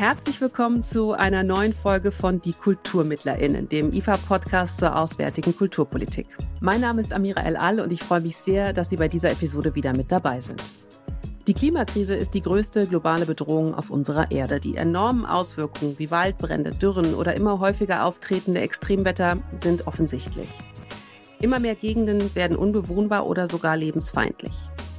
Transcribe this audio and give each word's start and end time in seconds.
Herzlich 0.00 0.40
willkommen 0.40 0.82
zu 0.82 1.12
einer 1.12 1.42
neuen 1.42 1.74
Folge 1.74 2.10
von 2.10 2.40
Die 2.40 2.54
KulturmittlerInnen, 2.54 3.68
dem 3.68 3.92
IFA-Podcast 3.92 4.78
zur 4.78 4.96
auswärtigen 4.96 5.54
Kulturpolitik. 5.54 6.26
Mein 6.62 6.80
Name 6.80 7.02
ist 7.02 7.12
Amira 7.12 7.42
El-Al 7.42 7.80
und 7.80 7.92
ich 7.92 8.02
freue 8.02 8.22
mich 8.22 8.38
sehr, 8.38 8.72
dass 8.72 8.88
Sie 8.88 8.96
bei 8.96 9.08
dieser 9.08 9.30
Episode 9.30 9.74
wieder 9.74 9.94
mit 9.94 10.10
dabei 10.10 10.40
sind. 10.40 10.62
Die 11.46 11.52
Klimakrise 11.52 12.14
ist 12.14 12.32
die 12.32 12.40
größte 12.40 12.86
globale 12.86 13.26
Bedrohung 13.26 13.74
auf 13.74 13.90
unserer 13.90 14.30
Erde. 14.30 14.58
Die 14.58 14.78
enormen 14.78 15.26
Auswirkungen 15.26 15.98
wie 15.98 16.10
Waldbrände, 16.10 16.70
Dürren 16.70 17.14
oder 17.14 17.36
immer 17.36 17.60
häufiger 17.60 18.06
auftretende 18.06 18.62
Extremwetter 18.62 19.36
sind 19.58 19.86
offensichtlich. 19.86 20.48
Immer 21.42 21.58
mehr 21.58 21.74
Gegenden 21.74 22.34
werden 22.34 22.56
unbewohnbar 22.56 23.26
oder 23.26 23.46
sogar 23.46 23.76
lebensfeindlich. 23.76 24.54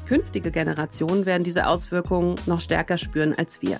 Künftige 0.05 0.52
Generationen 0.52 1.26
werden 1.26 1.44
diese 1.44 1.66
Auswirkungen 1.66 2.36
noch 2.45 2.62
stärker 2.62 2.99
spüren 2.99 3.34
als 3.36 3.63
wir. 3.63 3.80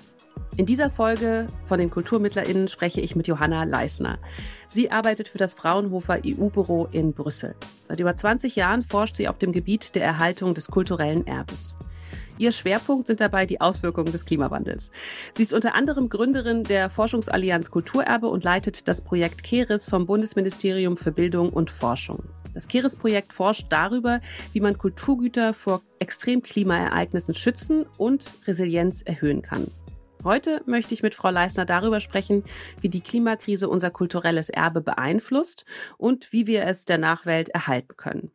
In 0.58 0.66
dieser 0.66 0.90
Folge 0.90 1.46
von 1.64 1.78
den 1.78 1.90
KulturmittlerInnen 1.90 2.68
spreche 2.68 3.00
ich 3.00 3.16
mit 3.16 3.26
Johanna 3.26 3.64
Leisner. 3.64 4.18
Sie 4.66 4.90
arbeitet 4.90 5.28
für 5.28 5.38
das 5.38 5.54
Fraunhofer 5.54 6.20
EU-Büro 6.26 6.88
in 6.92 7.14
Brüssel. 7.14 7.54
Seit 7.84 8.00
über 8.00 8.14
20 8.14 8.54
Jahren 8.54 8.82
forscht 8.82 9.16
sie 9.16 9.28
auf 9.28 9.38
dem 9.38 9.52
Gebiet 9.52 9.94
der 9.94 10.04
Erhaltung 10.04 10.52
des 10.52 10.68
kulturellen 10.68 11.26
Erbes. 11.26 11.74
Ihr 12.36 12.52
Schwerpunkt 12.52 13.06
sind 13.06 13.20
dabei 13.20 13.46
die 13.46 13.62
Auswirkungen 13.62 14.12
des 14.12 14.26
Klimawandels. 14.26 14.90
Sie 15.32 15.42
ist 15.42 15.54
unter 15.54 15.74
anderem 15.74 16.10
Gründerin 16.10 16.64
der 16.64 16.90
Forschungsallianz 16.90 17.70
Kulturerbe 17.70 18.28
und 18.28 18.44
leitet 18.44 18.88
das 18.88 19.00
Projekt 19.00 19.42
KERES 19.42 19.88
vom 19.88 20.04
Bundesministerium 20.04 20.98
für 20.98 21.12
Bildung 21.12 21.48
und 21.48 21.70
Forschung. 21.70 22.24
Das 22.52 22.68
KERES-Projekt 22.68 23.32
forscht 23.32 23.68
darüber, 23.70 24.20
wie 24.52 24.60
man 24.60 24.76
Kulturgüter 24.76 25.54
vor 25.54 25.80
Extremklimaereignissen 25.98 27.34
schützen 27.34 27.86
und 27.96 28.34
Resilienz 28.46 29.00
erhöhen 29.00 29.40
kann. 29.40 29.70
Heute 30.24 30.62
möchte 30.66 30.94
ich 30.94 31.02
mit 31.02 31.16
Frau 31.16 31.30
Leisner 31.30 31.64
darüber 31.64 32.00
sprechen, 32.00 32.44
wie 32.80 32.88
die 32.88 33.00
Klimakrise 33.00 33.68
unser 33.68 33.90
kulturelles 33.90 34.50
Erbe 34.50 34.80
beeinflusst 34.80 35.64
und 35.98 36.32
wie 36.32 36.46
wir 36.46 36.64
es 36.64 36.84
der 36.84 36.98
Nachwelt 36.98 37.48
erhalten 37.48 37.96
können. 37.96 38.30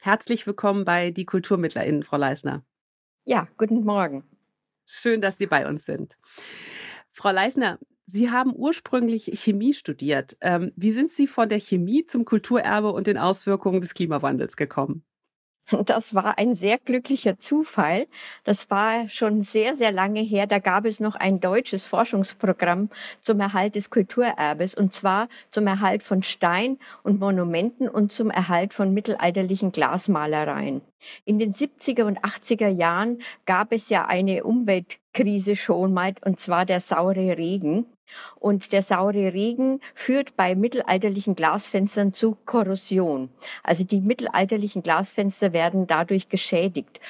Herzlich 0.00 0.46
willkommen 0.46 0.84
bei 0.84 1.10
Die 1.10 1.24
KulturmittlerInnen, 1.24 2.02
Frau 2.02 2.18
Leisner. 2.18 2.62
Ja, 3.26 3.48
guten 3.56 3.84
Morgen. 3.84 4.24
Schön, 4.84 5.22
dass 5.22 5.38
Sie 5.38 5.46
bei 5.46 5.66
uns 5.66 5.86
sind. 5.86 6.18
Frau 7.10 7.30
Leisner, 7.30 7.78
Sie 8.04 8.30
haben 8.30 8.54
ursprünglich 8.54 9.30
Chemie 9.40 9.72
studiert. 9.72 10.36
Ähm, 10.42 10.72
wie 10.76 10.92
sind 10.92 11.10
Sie 11.10 11.26
von 11.26 11.48
der 11.48 11.60
Chemie 11.60 12.04
zum 12.04 12.26
Kulturerbe 12.26 12.92
und 12.92 13.06
den 13.06 13.16
Auswirkungen 13.16 13.80
des 13.80 13.94
Klimawandels 13.94 14.56
gekommen? 14.56 15.04
Das 15.84 16.14
war 16.14 16.38
ein 16.38 16.54
sehr 16.54 16.78
glücklicher 16.78 17.38
Zufall. 17.38 18.06
Das 18.44 18.70
war 18.70 19.08
schon 19.08 19.42
sehr, 19.42 19.76
sehr 19.76 19.92
lange 19.92 20.20
her. 20.20 20.46
Da 20.46 20.58
gab 20.58 20.84
es 20.84 21.00
noch 21.00 21.14
ein 21.14 21.40
deutsches 21.40 21.84
Forschungsprogramm 21.84 22.90
zum 23.20 23.40
Erhalt 23.40 23.74
des 23.74 23.90
Kulturerbes 23.90 24.74
und 24.74 24.94
zwar 24.94 25.28
zum 25.50 25.66
Erhalt 25.66 26.02
von 26.02 26.22
Stein 26.22 26.78
und 27.02 27.20
Monumenten 27.20 27.88
und 27.88 28.12
zum 28.12 28.30
Erhalt 28.30 28.74
von 28.74 28.92
mittelalterlichen 28.92 29.72
Glasmalereien. 29.72 30.82
In 31.24 31.38
den 31.38 31.54
70er 31.54 32.04
und 32.04 32.20
80er 32.20 32.68
Jahren 32.68 33.22
gab 33.46 33.72
es 33.72 33.88
ja 33.88 34.06
eine 34.06 34.44
Umweltkrise 34.44 35.56
schon 35.56 35.92
mal 35.92 36.14
und 36.24 36.40
zwar 36.40 36.66
der 36.66 36.80
saure 36.80 37.36
Regen. 37.38 37.86
Und 38.38 38.72
der 38.72 38.82
saure 38.82 39.32
Regen 39.32 39.80
führt 39.94 40.36
bei 40.36 40.54
mittelalterlichen 40.54 41.34
Glasfenstern 41.34 42.12
zu 42.12 42.36
Korrosion. 42.46 43.30
Also 43.62 43.84
die 43.84 44.00
mittelalterlichen 44.00 44.82
Glasfenster 44.82 45.52
werden 45.52 45.86
dadurch 45.86 46.28
geschädigt. 46.28 47.00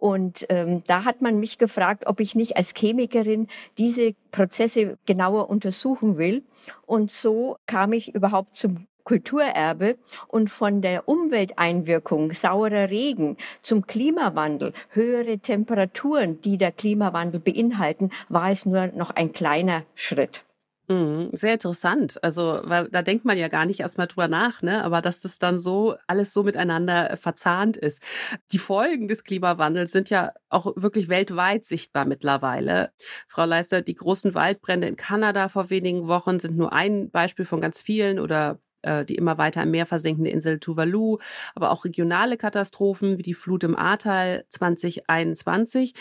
Und 0.00 0.46
ähm, 0.48 0.82
da 0.86 1.04
hat 1.04 1.20
man 1.20 1.38
mich 1.38 1.58
gefragt, 1.58 2.06
ob 2.06 2.20
ich 2.20 2.34
nicht 2.34 2.56
als 2.56 2.72
Chemikerin 2.74 3.48
diese 3.76 4.14
Prozesse 4.32 4.96
genauer 5.04 5.50
untersuchen 5.50 6.16
will. 6.16 6.42
Und 6.86 7.10
so 7.10 7.58
kam 7.66 7.92
ich 7.92 8.14
überhaupt 8.14 8.54
zum 8.54 8.86
Kulturerbe 9.04 9.96
und 10.28 10.48
von 10.50 10.82
der 10.82 11.08
Umwelteinwirkung, 11.08 12.32
saurer 12.32 12.90
Regen 12.90 13.36
zum 13.60 13.86
Klimawandel, 13.86 14.72
höhere 14.90 15.38
Temperaturen, 15.38 16.40
die 16.40 16.56
der 16.56 16.72
Klimawandel 16.72 17.40
beinhalten, 17.40 18.10
war 18.28 18.50
es 18.50 18.66
nur 18.66 18.86
noch 18.88 19.10
ein 19.10 19.32
kleiner 19.32 19.82
Schritt. 19.94 20.44
Mhm, 20.90 21.30
sehr 21.32 21.52
interessant. 21.54 22.18
Also, 22.24 22.62
weil 22.64 22.88
da 22.88 23.02
denkt 23.02 23.24
man 23.24 23.38
ja 23.38 23.46
gar 23.46 23.64
nicht 23.64 23.78
erstmal 23.78 24.08
drüber 24.08 24.26
nach, 24.26 24.60
ne? 24.60 24.82
Aber 24.82 25.00
dass 25.00 25.20
das 25.20 25.38
dann 25.38 25.60
so 25.60 25.94
alles 26.08 26.32
so 26.32 26.42
miteinander 26.42 27.10
äh, 27.12 27.16
verzahnt 27.16 27.76
ist. 27.76 28.02
Die 28.50 28.58
Folgen 28.58 29.06
des 29.06 29.22
Klimawandels 29.22 29.92
sind 29.92 30.10
ja 30.10 30.32
auch 30.48 30.72
wirklich 30.74 31.08
weltweit 31.08 31.64
sichtbar 31.64 32.06
mittlerweile. 32.06 32.90
Frau 33.28 33.44
Leister, 33.44 33.82
die 33.82 33.94
großen 33.94 34.34
Waldbrände 34.34 34.88
in 34.88 34.96
Kanada 34.96 35.48
vor 35.48 35.70
wenigen 35.70 36.08
Wochen 36.08 36.40
sind 36.40 36.56
nur 36.56 36.72
ein 36.72 37.08
Beispiel 37.10 37.44
von 37.44 37.60
ganz 37.60 37.80
vielen 37.80 38.18
oder 38.18 38.58
äh, 38.82 39.04
die 39.04 39.14
immer 39.14 39.38
weiter 39.38 39.62
im 39.62 39.70
Meer 39.70 39.86
versinkende 39.86 40.30
Insel 40.30 40.58
Tuvalu, 40.58 41.18
aber 41.54 41.70
auch 41.70 41.84
regionale 41.84 42.36
Katastrophen 42.36 43.16
wie 43.18 43.22
die 43.22 43.34
Flut 43.34 43.62
im 43.62 43.76
Ahrtal 43.76 44.44
2021. 44.48 45.94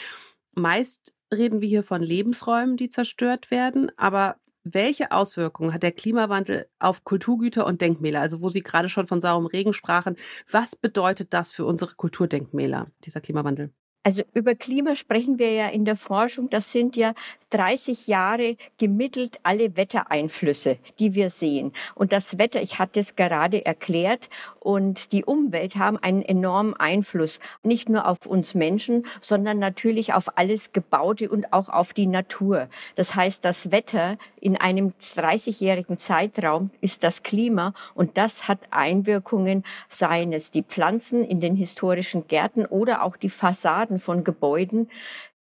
Meist 0.56 1.14
reden 1.32 1.62
wir 1.62 1.68
hier 1.70 1.84
von 1.84 2.02
Lebensräumen, 2.02 2.76
die 2.76 2.90
zerstört 2.90 3.52
werden, 3.52 3.92
aber 3.98 4.38
welche 4.74 5.12
Auswirkungen 5.12 5.74
hat 5.74 5.84
der 5.84 5.92
Klimawandel 5.92 6.68
auf 6.80 7.04
Kulturgüter 7.04 7.66
und 7.66 7.82
Denkmäler? 7.82 8.22
Also 8.22 8.42
wo 8.42 8.50
Sie 8.50 8.62
gerade 8.62 8.90
schon 8.90 9.06
von 9.06 9.22
saurem 9.22 9.46
Regen 9.46 9.74
sprachen, 9.74 10.16
was 10.50 10.76
bedeutet 10.76 11.34
das 11.34 11.52
für 11.52 11.66
unsere 11.66 11.96
Kulturdenkmäler, 11.96 12.92
dieser 13.04 13.22
Klimawandel? 13.22 13.74
Also 14.04 14.24
über 14.34 14.56
Klima 14.56 14.96
sprechen 14.96 15.40
wir 15.40 15.52
ja 15.52 15.68
in 15.68 15.84
der 15.84 15.98
Forschung. 15.98 16.50
Das 16.50 16.72
sind 16.72 16.96
ja 16.96 17.14
30 17.50 18.08
Jahre 18.08 18.58
gemittelt 18.78 19.40
alle 19.44 19.76
Wettereinflüsse, 19.76 20.78
die 21.00 21.16
wir 21.16 21.30
sehen. 21.30 21.72
Und 21.96 22.12
das 22.12 22.38
Wetter, 22.38 22.62
ich 22.62 22.80
hatte 22.80 23.00
es 23.00 23.16
gerade 23.16 23.66
erklärt, 23.66 24.30
und 24.60 25.12
die 25.12 25.26
Umwelt 25.26 25.78
haben 25.78 25.98
einen 25.98 26.22
enormen 26.22 26.76
Einfluss, 26.76 27.40
nicht 27.64 27.90
nur 27.90 28.08
auf 28.08 28.26
uns 28.26 28.54
Menschen, 28.54 29.06
sondern 29.20 29.58
natürlich 29.58 30.14
auf 30.14 30.38
alles 30.38 30.74
Gebaute 30.74 31.30
und 31.30 31.54
auch 31.54 31.70
auf 31.70 31.94
die 31.94 32.06
Natur. 32.06 32.70
Das 32.96 33.16
heißt, 33.16 33.44
das 33.44 33.72
Wetter 33.72 34.18
in 34.40 34.58
einem 34.58 34.94
30-jährigen 35.16 35.98
Zeitraum 35.98 36.70
ist 36.82 37.04
das 37.04 37.24
Klima 37.24 37.74
und 37.96 38.18
das 38.18 38.48
hat 38.48 38.60
Einwirkungen, 38.72 39.64
seien 39.88 40.34
es 40.34 40.52
die 40.52 40.64
Pflanzen 40.64 41.24
in 41.24 41.40
den 41.40 41.56
historischen 41.56 42.28
Gärten 42.28 42.66
oder 42.66 43.04
auch 43.04 43.18
die 43.18 43.30
Fassaden 43.30 44.00
von 44.00 44.24
Gebäuden, 44.24 44.90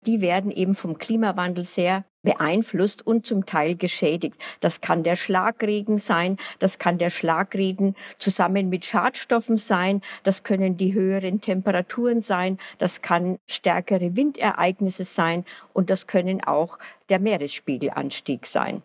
die 0.07 0.21
werden 0.21 0.51
eben 0.51 0.75
vom 0.75 0.99
Klimawandel 0.99 1.65
sehr 1.65 2.05
beeinflusst 2.23 3.07
und 3.07 3.27
zum 3.27 3.47
Teil 3.47 3.77
geschädigt. 3.77 4.37
Das 4.61 4.81
kann 4.81 5.03
der 5.03 5.17
Schlagregen 5.17 5.99
sein, 5.99 6.37
das 6.59 6.79
kann 6.79 6.99
der 6.99 7.11
Schlagregen 7.11 7.95
zusammen 8.19 8.69
mit 8.69 8.85
Schadstoffen 8.85 9.57
sein, 9.57 10.03
das 10.25 10.43
können 10.43 10.77
die 10.77 10.95
höheren 10.95 11.41
Temperaturen 11.41 12.21
sein, 12.21 12.59
das 12.79 13.03
kann 13.03 13.39
stärkere 13.47 14.17
Windereignisse 14.17 15.05
sein 15.05 15.45
und 15.73 15.91
das 15.91 16.07
können 16.07 16.43
auch 16.45 16.79
der 17.09 17.21
Meeresspiegelanstieg 17.21 18.47
sein. 18.47 18.83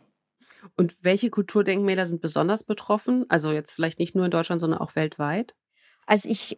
Und 0.78 1.04
welche 1.04 1.30
Kulturdenkmäler 1.30 2.06
sind 2.06 2.22
besonders 2.22 2.64
betroffen? 2.64 3.26
Also 3.30 3.52
jetzt 3.52 3.72
vielleicht 3.72 4.00
nicht 4.00 4.16
nur 4.16 4.26
in 4.26 4.32
Deutschland, 4.32 4.62
sondern 4.62 4.80
auch 4.80 4.96
weltweit? 4.96 5.56
Also 6.06 6.30
ich 6.30 6.58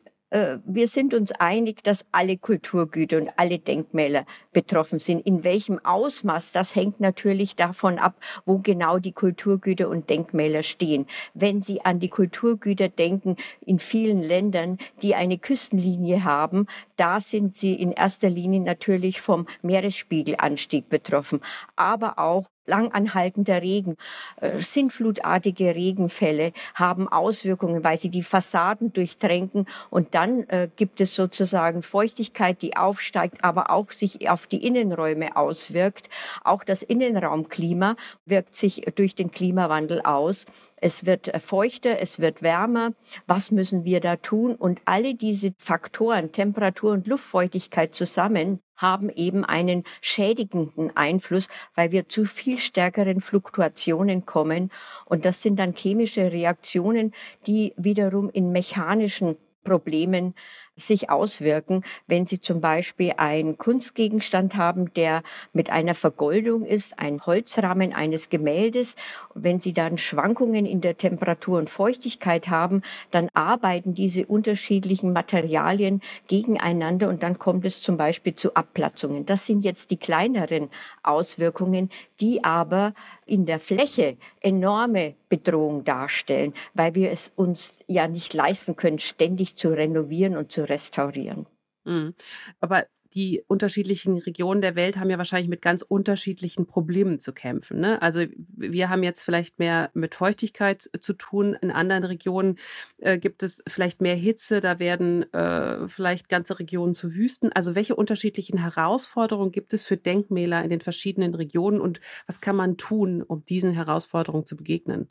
wir 0.66 0.88
sind 0.88 1.14
uns 1.14 1.32
einig, 1.32 1.84
dass 1.84 2.06
alle 2.12 2.38
Kulturgüter 2.38 3.18
und 3.18 3.30
alle 3.38 3.60
Denkmäler 3.60 4.26
betroffen 4.52 5.00
sind. 5.00 5.26
In 5.26 5.44
welchem 5.44 5.80
Ausmaß, 5.84 6.52
das 6.52 6.76
hängt 6.76 7.00
natürlich 7.00 7.56
davon 7.56 8.00
ab, 8.00 8.16
wo 8.46 8.58
genau 8.58 9.00
die 9.00 9.12
Kulturgüter 9.12 9.88
und 9.88 10.10
Denkmäler 10.10 10.64
stehen. 10.64 11.06
Wenn 11.34 11.62
Sie 11.62 11.86
an 11.86 12.00
die 12.00 12.10
Kulturgüter 12.10 12.90
denken 12.90 13.38
in 13.66 13.80
vielen 13.80 14.22
Ländern, 14.22 14.78
die 15.02 15.16
eine 15.16 15.38
Küstenlinie 15.38 16.24
haben, 16.24 16.68
da 16.96 17.20
sind 17.20 17.56
sie 17.58 17.74
in 17.74 17.92
erster 17.92 18.30
Linie 18.30 18.62
natürlich 18.62 19.22
vom 19.22 19.48
Meeresspiegelanstieg 19.62 20.90
betroffen, 20.90 21.42
aber 21.76 22.20
auch 22.20 22.50
langanhaltender 22.66 23.62
Regen, 23.62 23.96
äh, 24.42 24.60
sinnflutartige 24.60 25.76
Regenfälle 25.76 26.52
haben 26.74 27.08
Auswirkungen, 27.08 27.84
weil 27.84 27.98
sie 27.98 28.10
die 28.10 28.24
Fassaden 28.24 28.94
durchtränken 28.94 29.68
und 29.90 30.16
dann 30.16 30.44
äh, 30.50 30.70
gibt 30.76 31.02
es 31.02 31.14
sozusagen 31.16 31.82
Feuchtigkeit, 31.82 32.62
die 32.62 32.76
aufsteigt, 32.76 33.44
aber 33.44 33.70
auch 33.70 33.92
sich 33.92 34.30
auf 34.30 34.48
die 34.48 34.66
Innenräume 34.66 35.36
auswirkt. 35.36 36.10
Auch 36.44 36.64
das 36.64 36.82
Innenraumklima 36.82 37.96
wirkt 38.26 38.56
sich 38.56 38.82
durch 38.96 39.16
den 39.16 39.32
Klimawandel 39.32 40.02
aus. 40.02 40.46
Es 40.78 41.06
wird 41.06 41.34
äh, 41.34 41.40
feuchter, 41.40 42.00
es 42.00 42.20
wird 42.20 42.42
wärmer. 42.42 42.94
Was 43.28 43.52
müssen 43.52 43.86
wir 43.86 44.00
da 44.02 44.18
tun? 44.18 44.56
Und 44.56 44.82
alle 44.86 45.16
diese 45.16 45.54
Faktoren, 45.58 46.32
Temperatur 46.32 46.92
und 46.92 47.08
Luftfeuchtigkeit 47.08 47.94
zusammen, 47.94 48.60
haben 48.76 49.10
eben 49.10 49.46
einen 49.46 49.84
schädigenden 50.02 50.96
Einfluss, 50.98 51.48
weil 51.76 51.92
wir 51.92 52.10
zu 52.10 52.26
viel 52.26 52.60
stärkeren 52.60 53.22
Fluktuationen 53.22 54.26
kommen. 54.26 54.70
Und 55.06 55.24
das 55.24 55.42
sind 55.42 55.58
dann 55.60 55.74
chemische 55.76 56.32
Reaktionen, 56.32 57.14
die 57.48 57.74
wiederum 57.78 58.30
in 58.30 58.52
mechanischen 58.52 59.38
Problemen 59.64 60.36
sich 60.78 61.10
auswirken, 61.10 61.84
wenn 62.08 62.26
Sie 62.26 62.42
zum 62.42 62.62
Beispiel 62.62 63.14
einen 63.18 63.58
Kunstgegenstand 63.58 64.56
haben, 64.56 64.94
der 64.94 65.24
mit 65.54 65.70
einer 65.70 65.96
Vergoldung 65.96 66.66
ist, 66.66 67.00
ein 67.00 67.26
Holzrahmen 67.26 67.94
eines 67.94 68.30
Gemäldes. 68.30 68.96
Wenn 69.34 69.60
Sie 69.60 69.74
dann 69.74 69.98
Schwankungen 69.98 70.66
in 70.66 70.82
der 70.82 70.98
Temperatur 70.98 71.58
und 71.58 71.70
Feuchtigkeit 71.70 72.50
haben, 72.50 72.82
dann 73.12 73.30
arbeiten 73.34 73.94
diese 73.94 74.26
unterschiedlichen 74.26 75.14
Materialien 75.14 76.02
gegeneinander 76.28 77.10
und 77.10 77.24
dann 77.24 77.40
kommt 77.40 77.66
es 77.66 77.82
zum 77.82 77.98
Beispiel 77.98 78.36
zu 78.36 78.54
Abplatzungen. 78.56 79.26
Das 79.26 79.46
sind 79.46 79.64
jetzt 79.64 79.92
die 79.92 79.98
kleineren 79.98 80.70
Auswirkungen, 81.04 81.90
die 82.20 82.44
aber 82.44 82.94
in 83.26 83.46
der 83.46 83.60
Fläche 83.60 84.18
enorme 84.42 85.16
Bedrohung 85.38 85.84
darstellen, 85.84 86.54
weil 86.74 86.96
wir 86.96 87.12
es 87.12 87.32
uns 87.36 87.78
ja 87.88 88.08
nicht 88.08 88.34
leisten 88.34 88.76
können, 88.76 89.00
ständig 89.00 89.56
zu 89.56 89.70
renovieren 89.70 90.38
und 90.38 90.52
zu 90.52 90.68
restaurieren. 90.68 91.46
Mhm. 91.84 92.14
Aber 92.60 92.86
die 93.16 93.44
unterschiedlichen 93.48 94.18
Regionen 94.18 94.62
der 94.62 94.76
Welt 94.76 94.98
haben 94.98 95.10
ja 95.10 95.18
wahrscheinlich 95.18 95.48
mit 95.48 95.62
ganz 95.62 95.82
unterschiedlichen 95.82 96.68
Problemen 96.68 97.20
zu 97.20 97.32
kämpfen. 97.32 97.80
Ne? 97.80 98.02
Also 98.02 98.26
wir 98.58 98.90
haben 98.90 99.04
jetzt 99.04 99.24
vielleicht 99.24 99.58
mehr 99.58 99.90
mit 99.94 100.16
Feuchtigkeit 100.16 100.90
zu 101.00 101.14
tun. 101.14 101.56
In 101.62 101.72
anderen 101.72 102.04
Regionen 102.04 102.60
äh, 102.98 103.18
gibt 103.18 103.42
es 103.42 103.64
vielleicht 103.68 104.02
mehr 104.02 104.16
Hitze. 104.16 104.60
Da 104.60 104.80
werden 104.80 105.32
äh, 105.32 105.88
vielleicht 105.88 106.28
ganze 106.28 106.60
Regionen 106.60 106.94
zu 106.94 107.16
Wüsten. 107.16 107.54
Also 107.54 107.74
welche 107.74 107.96
unterschiedlichen 107.96 108.60
Herausforderungen 108.60 109.54
gibt 109.54 109.74
es 109.74 109.86
für 109.86 109.98
Denkmäler 109.98 110.62
in 110.64 110.70
den 110.70 110.82
verschiedenen 110.82 111.36
Regionen 111.36 111.80
und 111.80 112.02
was 112.28 112.42
kann 112.42 112.58
man 112.58 112.76
tun, 112.76 113.22
um 113.22 113.46
diesen 113.46 113.72
Herausforderungen 113.72 114.46
zu 114.46 114.58
begegnen? 114.58 115.08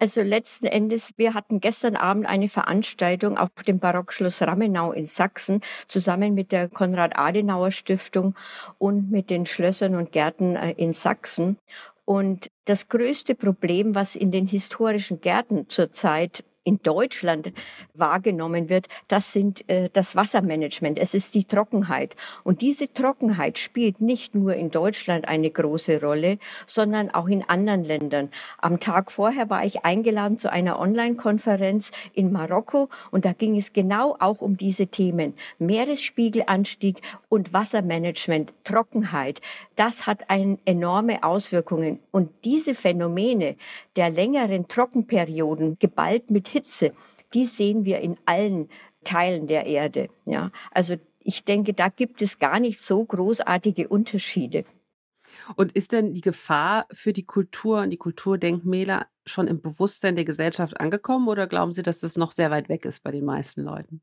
Also 0.00 0.22
letzten 0.22 0.66
Endes, 0.66 1.12
wir 1.16 1.34
hatten 1.34 1.60
gestern 1.60 1.94
Abend 1.96 2.26
eine 2.26 2.48
Veranstaltung 2.48 3.38
auf 3.38 3.50
dem 3.66 3.78
Barockschloss 3.78 4.42
Ramenau 4.42 4.92
in 4.92 5.06
Sachsen 5.06 5.60
zusammen 5.86 6.34
mit 6.34 6.50
der 6.50 6.68
Konrad-Adenauer-Stiftung 6.68 8.34
und 8.78 9.10
mit 9.10 9.30
den 9.30 9.46
Schlössern 9.46 9.94
und 9.94 10.10
Gärten 10.10 10.56
äh, 10.56 10.72
in 10.72 10.94
Sachsen. 10.94 11.58
Und 12.04 12.50
das 12.64 12.88
größte 12.88 13.34
Problem, 13.34 13.94
was 13.94 14.16
in 14.16 14.30
den 14.30 14.46
historischen 14.46 15.20
Gärten 15.20 15.68
zurzeit 15.68 16.44
in 16.64 16.80
Deutschland 16.82 17.52
wahrgenommen 17.92 18.68
wird, 18.68 18.88
das 19.08 19.32
sind 19.32 19.68
äh, 19.68 19.90
das 19.92 20.16
Wassermanagement. 20.16 20.98
Es 20.98 21.14
ist 21.14 21.34
die 21.34 21.44
Trockenheit. 21.44 22.16
Und 22.42 22.62
diese 22.62 22.92
Trockenheit 22.92 23.58
spielt 23.58 24.00
nicht 24.00 24.34
nur 24.34 24.54
in 24.54 24.70
Deutschland 24.70 25.28
eine 25.28 25.50
große 25.50 26.00
Rolle, 26.00 26.38
sondern 26.66 27.10
auch 27.10 27.28
in 27.28 27.46
anderen 27.48 27.84
Ländern. 27.84 28.30
Am 28.58 28.80
Tag 28.80 29.12
vorher 29.12 29.50
war 29.50 29.64
ich 29.64 29.84
eingeladen 29.84 30.38
zu 30.38 30.50
einer 30.50 30.80
Online-Konferenz 30.80 31.90
in 32.14 32.32
Marokko 32.32 32.88
und 33.10 33.24
da 33.24 33.32
ging 33.32 33.56
es 33.56 33.72
genau 33.72 34.16
auch 34.18 34.40
um 34.40 34.56
diese 34.56 34.86
Themen. 34.86 35.34
Meeresspiegelanstieg 35.58 37.00
und 37.28 37.52
Wassermanagement, 37.52 38.52
Trockenheit. 38.64 39.40
Das 39.76 40.06
hat 40.06 40.30
eine 40.30 40.58
enorme 40.64 41.22
Auswirkungen. 41.22 41.98
Und 42.10 42.30
diese 42.44 42.74
Phänomene 42.74 43.56
der 43.96 44.10
längeren 44.10 44.68
Trockenperioden 44.68 45.78
geballt 45.78 46.30
mit 46.30 46.48
Hitze, 46.48 46.92
die 47.32 47.46
sehen 47.46 47.84
wir 47.84 48.00
in 48.00 48.16
allen 48.26 48.68
Teilen 49.04 49.46
der 49.46 49.66
Erde. 49.66 50.08
Ja, 50.24 50.50
also 50.70 50.96
ich 51.20 51.44
denke, 51.44 51.72
da 51.74 51.88
gibt 51.88 52.22
es 52.22 52.38
gar 52.38 52.60
nicht 52.60 52.80
so 52.80 53.04
großartige 53.04 53.88
Unterschiede. 53.88 54.64
Und 55.56 55.72
ist 55.72 55.92
denn 55.92 56.12
die 56.14 56.20
Gefahr 56.20 56.86
für 56.92 57.12
die 57.12 57.24
Kultur 57.24 57.80
und 57.80 57.90
die 57.90 57.96
Kulturdenkmäler 57.96 59.08
schon 59.26 59.48
im 59.48 59.60
Bewusstsein 59.60 60.16
der 60.16 60.24
Gesellschaft 60.24 60.80
angekommen 60.80 61.28
oder 61.28 61.46
glauben 61.46 61.72
Sie, 61.72 61.82
dass 61.82 62.00
das 62.00 62.16
noch 62.16 62.32
sehr 62.32 62.50
weit 62.50 62.68
weg 62.68 62.84
ist 62.84 63.02
bei 63.02 63.10
den 63.10 63.24
meisten 63.24 63.62
Leuten? 63.62 64.00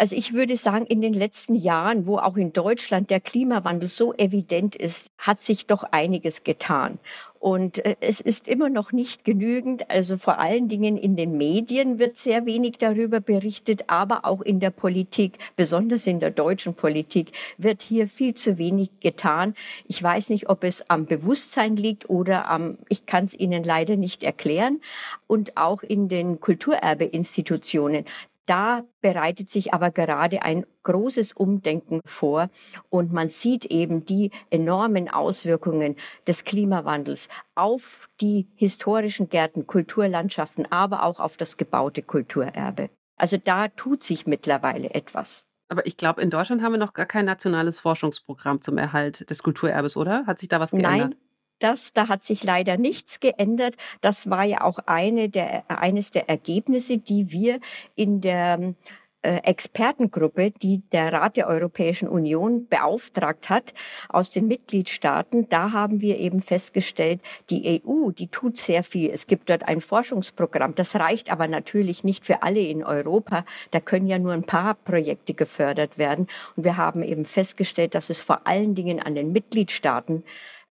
Also 0.00 0.14
ich 0.14 0.32
würde 0.32 0.56
sagen, 0.56 0.86
in 0.86 1.00
den 1.00 1.12
letzten 1.12 1.56
Jahren, 1.56 2.06
wo 2.06 2.18
auch 2.18 2.36
in 2.36 2.52
Deutschland 2.52 3.10
der 3.10 3.18
Klimawandel 3.18 3.88
so 3.88 4.14
evident 4.14 4.76
ist, 4.76 5.10
hat 5.18 5.40
sich 5.40 5.66
doch 5.66 5.82
einiges 5.82 6.44
getan. 6.44 7.00
Und 7.40 7.84
äh, 7.84 7.96
es 8.00 8.20
ist 8.20 8.46
immer 8.46 8.68
noch 8.68 8.92
nicht 8.92 9.24
genügend. 9.24 9.90
Also 9.90 10.16
vor 10.16 10.38
allen 10.38 10.68
Dingen 10.68 10.96
in 10.96 11.16
den 11.16 11.36
Medien 11.36 11.98
wird 11.98 12.16
sehr 12.16 12.46
wenig 12.46 12.78
darüber 12.78 13.18
berichtet, 13.18 13.84
aber 13.88 14.24
auch 14.24 14.40
in 14.40 14.60
der 14.60 14.70
Politik, 14.70 15.38
besonders 15.56 16.06
in 16.06 16.20
der 16.20 16.30
deutschen 16.30 16.74
Politik, 16.74 17.32
wird 17.56 17.82
hier 17.82 18.06
viel 18.06 18.34
zu 18.34 18.56
wenig 18.56 19.00
getan. 19.00 19.54
Ich 19.88 20.00
weiß 20.00 20.28
nicht, 20.28 20.48
ob 20.48 20.62
es 20.62 20.88
am 20.88 21.06
Bewusstsein 21.06 21.74
liegt 21.74 22.08
oder 22.08 22.48
am, 22.48 22.78
ich 22.88 23.06
kann 23.06 23.24
es 23.24 23.34
Ihnen 23.34 23.64
leider 23.64 23.96
nicht 23.96 24.22
erklären. 24.22 24.80
Und 25.26 25.56
auch 25.56 25.82
in 25.82 26.08
den 26.08 26.38
Kulturerbeinstitutionen. 26.40 28.04
Da 28.48 28.84
bereitet 29.02 29.50
sich 29.50 29.74
aber 29.74 29.90
gerade 29.90 30.40
ein 30.40 30.64
großes 30.82 31.34
Umdenken 31.34 32.00
vor 32.06 32.48
und 32.88 33.12
man 33.12 33.28
sieht 33.28 33.66
eben 33.66 34.06
die 34.06 34.30
enormen 34.48 35.10
Auswirkungen 35.10 35.96
des 36.26 36.44
Klimawandels 36.44 37.28
auf 37.54 38.08
die 38.22 38.46
historischen 38.54 39.28
Gärten, 39.28 39.66
Kulturlandschaften, 39.66 40.64
aber 40.72 41.02
auch 41.02 41.20
auf 41.20 41.36
das 41.36 41.58
gebaute 41.58 42.00
Kulturerbe. 42.02 42.88
Also 43.18 43.36
da 43.36 43.68
tut 43.68 44.02
sich 44.02 44.26
mittlerweile 44.26 44.94
etwas. 44.94 45.44
Aber 45.70 45.84
ich 45.86 45.98
glaube, 45.98 46.22
in 46.22 46.30
Deutschland 46.30 46.62
haben 46.62 46.72
wir 46.72 46.78
noch 46.78 46.94
gar 46.94 47.04
kein 47.04 47.26
nationales 47.26 47.80
Forschungsprogramm 47.80 48.62
zum 48.62 48.78
Erhalt 48.78 49.28
des 49.28 49.42
Kulturerbes, 49.42 49.98
oder? 49.98 50.24
Hat 50.26 50.38
sich 50.38 50.48
da 50.48 50.58
was 50.58 50.70
geändert? 50.70 51.10
Nein, 51.10 51.14
das, 51.58 51.92
da 51.92 52.08
hat 52.08 52.24
sich 52.24 52.44
leider 52.44 52.76
nichts 52.76 53.20
geändert. 53.20 53.74
Das 54.00 54.30
war 54.30 54.44
ja 54.44 54.62
auch 54.62 54.78
eine 54.86 55.28
der, 55.28 55.64
eines 55.68 56.10
der 56.10 56.28
Ergebnisse, 56.28 56.98
die 56.98 57.32
wir 57.32 57.60
in 57.94 58.20
der 58.20 58.74
äh, 59.22 59.38
Expertengruppe, 59.38 60.52
die 60.52 60.82
der 60.92 61.12
Rat 61.12 61.36
der 61.36 61.48
Europäischen 61.48 62.08
Union 62.08 62.68
beauftragt 62.68 63.48
hat 63.48 63.74
aus 64.08 64.30
den 64.30 64.46
Mitgliedstaaten, 64.46 65.48
da 65.48 65.72
haben 65.72 66.00
wir 66.00 66.18
eben 66.18 66.40
festgestellt, 66.40 67.20
die 67.50 67.82
EU, 67.84 68.10
die 68.12 68.28
tut 68.28 68.58
sehr 68.58 68.84
viel. 68.84 69.10
Es 69.10 69.26
gibt 69.26 69.50
dort 69.50 69.66
ein 69.66 69.80
Forschungsprogramm. 69.80 70.76
Das 70.76 70.94
reicht 70.94 71.32
aber 71.32 71.48
natürlich 71.48 72.04
nicht 72.04 72.26
für 72.26 72.44
alle 72.44 72.60
in 72.60 72.84
Europa. 72.84 73.44
Da 73.72 73.80
können 73.80 74.06
ja 74.06 74.20
nur 74.20 74.32
ein 74.32 74.44
paar 74.44 74.74
Projekte 74.74 75.34
gefördert 75.34 75.98
werden. 75.98 76.28
Und 76.54 76.62
wir 76.62 76.76
haben 76.76 77.02
eben 77.02 77.24
festgestellt, 77.24 77.96
dass 77.96 78.10
es 78.10 78.20
vor 78.20 78.46
allen 78.46 78.76
Dingen 78.76 79.00
an 79.00 79.16
den 79.16 79.32
Mitgliedstaaten 79.32 80.22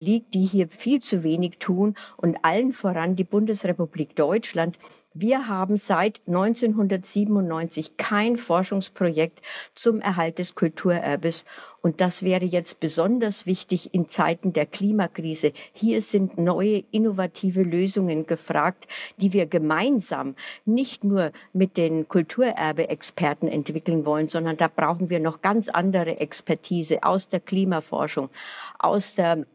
liegt, 0.01 0.35
die 0.35 0.47
hier 0.47 0.69
viel 0.69 1.01
zu 1.01 1.23
wenig 1.23 1.59
tun 1.59 1.95
und 2.17 2.39
allen 2.43 2.73
voran 2.73 3.17
die 3.17 3.25
Bundesrepublik 3.25 4.17
Deutschland. 4.17 4.79
Wir 5.17 5.47
haben 5.47 5.77
seit 5.77 6.21
1997 6.27 7.97
kein 7.97 8.37
Forschungsprojekt 8.37 9.41
zum 9.73 10.01
Erhalt 10.01 10.41
des 10.41 10.57
Kulturerbes. 10.57 11.45
Und 11.83 12.01
das 12.01 12.25
wäre 12.25 12.45
jetzt 12.45 12.81
besonders 12.81 13.47
wichtig 13.47 13.95
in 13.95 14.09
Zeiten 14.09 14.53
der 14.53 14.67
Klimakrise. 14.67 15.53
Hier 15.73 16.03
sind 16.03 16.37
neue, 16.37 16.83
innovative 16.91 17.63
Lösungen 17.63 18.27
gefragt, 18.27 18.89
die 19.19 19.33
wir 19.33 19.47
gemeinsam 19.47 20.35
nicht 20.65 21.05
nur 21.05 21.31
mit 21.53 21.77
den 21.77 22.09
Kulturerbe-Experten 22.09 23.47
entwickeln 23.47 24.05
wollen, 24.07 24.29
sondern 24.29 24.57
da 24.57 24.67
brauchen 24.67 25.11
wir 25.11 25.21
noch 25.21 25.43
ganz 25.43 25.69
andere 25.69 26.19
Expertise 26.19 27.05
aus 27.05 27.29
der 27.29 27.41
Klimaforschung, 27.41 28.31
aus 28.81 29.15
der 29.15 29.47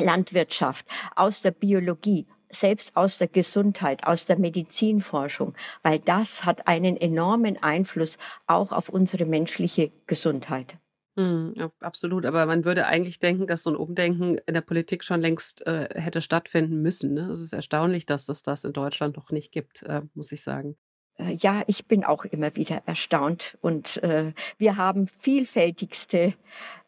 Landwirtschaft, 0.00 0.86
aus 1.14 1.42
der 1.42 1.52
Biologie, 1.52 2.26
selbst 2.50 2.96
aus 2.96 3.18
der 3.18 3.28
Gesundheit, 3.28 4.04
aus 4.04 4.26
der 4.26 4.38
Medizinforschung, 4.38 5.54
weil 5.82 6.00
das 6.00 6.44
hat 6.44 6.66
einen 6.66 6.96
enormen 6.96 7.62
Einfluss 7.62 8.18
auch 8.46 8.72
auf 8.72 8.88
unsere 8.88 9.24
menschliche 9.24 9.92
Gesundheit. 10.06 10.76
Mhm, 11.16 11.70
absolut, 11.80 12.24
aber 12.24 12.46
man 12.46 12.64
würde 12.64 12.86
eigentlich 12.86 13.18
denken, 13.18 13.46
dass 13.46 13.64
so 13.64 13.70
ein 13.70 13.76
Umdenken 13.76 14.38
in 14.46 14.54
der 14.54 14.60
Politik 14.60 15.02
schon 15.04 15.20
längst 15.20 15.66
äh, 15.66 15.88
hätte 15.92 16.22
stattfinden 16.22 16.80
müssen. 16.82 17.14
Ne? 17.14 17.30
Es 17.32 17.40
ist 17.40 17.52
erstaunlich, 17.52 18.06
dass 18.06 18.28
es 18.28 18.42
das 18.42 18.64
in 18.64 18.72
Deutschland 18.72 19.16
noch 19.16 19.30
nicht 19.30 19.52
gibt, 19.52 19.82
äh, 19.82 20.02
muss 20.14 20.32
ich 20.32 20.42
sagen. 20.42 20.76
Äh, 21.18 21.34
ja, 21.34 21.62
ich 21.66 21.86
bin 21.86 22.04
auch 22.04 22.24
immer 22.24 22.54
wieder 22.56 22.82
erstaunt 22.86 23.58
und 23.60 24.02
äh, 24.02 24.32
wir 24.56 24.76
haben 24.76 25.08
vielfältigste 25.08 26.34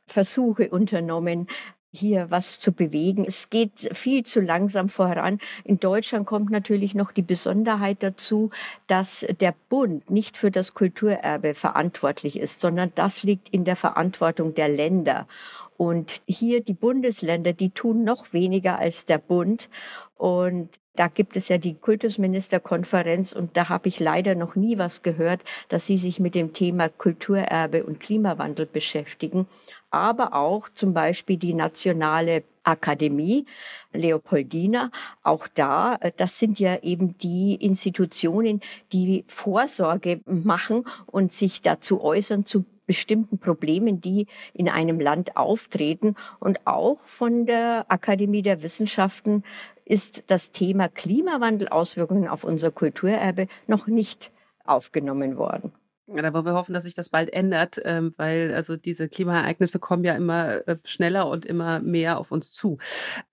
Versuche 0.06 0.70
unternommen, 0.70 1.48
hier 1.92 2.30
was 2.30 2.58
zu 2.58 2.72
bewegen. 2.72 3.24
Es 3.26 3.50
geht 3.50 3.90
viel 3.92 4.24
zu 4.24 4.40
langsam 4.40 4.88
voran. 4.88 5.38
In 5.64 5.78
Deutschland 5.78 6.26
kommt 6.26 6.50
natürlich 6.50 6.94
noch 6.94 7.12
die 7.12 7.22
Besonderheit 7.22 8.02
dazu, 8.02 8.50
dass 8.86 9.26
der 9.40 9.54
Bund 9.68 10.10
nicht 10.10 10.36
für 10.36 10.50
das 10.50 10.74
Kulturerbe 10.74 11.54
verantwortlich 11.54 12.38
ist, 12.38 12.60
sondern 12.60 12.92
das 12.94 13.22
liegt 13.22 13.48
in 13.50 13.64
der 13.64 13.76
Verantwortung 13.76 14.54
der 14.54 14.68
Länder. 14.68 15.26
Und 15.76 16.22
hier 16.26 16.62
die 16.62 16.74
Bundesländer, 16.74 17.52
die 17.52 17.70
tun 17.70 18.04
noch 18.04 18.32
weniger 18.32 18.78
als 18.78 19.04
der 19.04 19.18
Bund. 19.18 19.68
Und 20.16 20.70
Da 20.94 21.08
gibt 21.08 21.36
es 21.36 21.48
ja 21.48 21.56
die 21.56 21.74
Kultusministerkonferenz 21.74 23.32
und 23.32 23.56
da 23.56 23.70
habe 23.70 23.88
ich 23.88 23.98
leider 23.98 24.34
noch 24.34 24.56
nie 24.56 24.76
was 24.76 25.02
gehört, 25.02 25.42
dass 25.68 25.86
sie 25.86 25.96
sich 25.96 26.20
mit 26.20 26.34
dem 26.34 26.52
Thema 26.52 26.90
Kulturerbe 26.90 27.84
und 27.84 27.98
Klimawandel 27.98 28.66
beschäftigen. 28.66 29.46
Aber 29.92 30.34
auch 30.34 30.68
zum 30.70 30.92
Beispiel 30.92 31.36
die 31.36 31.54
Nationale 31.54 32.42
Akademie 32.64 33.46
Leopoldina. 33.92 34.90
Auch 35.22 35.46
da, 35.48 35.96
äh, 36.00 36.12
das 36.16 36.38
sind 36.38 36.58
ja 36.58 36.78
eben 36.82 37.16
die 37.18 37.54
Institutionen, 37.54 38.60
die 38.92 39.24
Vorsorge 39.28 40.20
machen 40.26 40.84
und 41.06 41.32
sich 41.32 41.62
dazu 41.62 42.02
äußern 42.02 42.44
zu 42.44 42.64
bestimmten 42.86 43.38
Problemen, 43.38 44.00
die 44.00 44.26
in 44.54 44.68
einem 44.68 45.00
Land 45.00 45.36
auftreten. 45.36 46.16
Und 46.40 46.66
auch 46.66 47.00
von 47.06 47.46
der 47.46 47.86
Akademie 47.88 48.42
der 48.42 48.62
Wissenschaften 48.62 49.44
ist 49.84 50.24
das 50.26 50.50
Thema 50.52 50.88
Klimawandel, 50.88 51.68
Auswirkungen 51.68 52.28
auf 52.28 52.44
unser 52.44 52.70
Kulturerbe 52.70 53.46
noch 53.66 53.86
nicht 53.86 54.30
aufgenommen 54.64 55.36
worden. 55.36 55.72
Da 56.06 56.34
wollen 56.34 56.44
wir 56.44 56.54
hoffen, 56.54 56.74
dass 56.74 56.82
sich 56.82 56.94
das 56.94 57.08
bald 57.08 57.32
ändert, 57.32 57.80
ähm, 57.84 58.12
weil 58.16 58.52
also 58.54 58.76
diese 58.76 59.08
Klimaereignisse 59.08 59.78
kommen 59.78 60.04
ja 60.04 60.14
immer 60.14 60.66
äh, 60.66 60.76
schneller 60.84 61.28
und 61.28 61.46
immer 61.46 61.80
mehr 61.80 62.18
auf 62.18 62.32
uns 62.32 62.52
zu. 62.52 62.78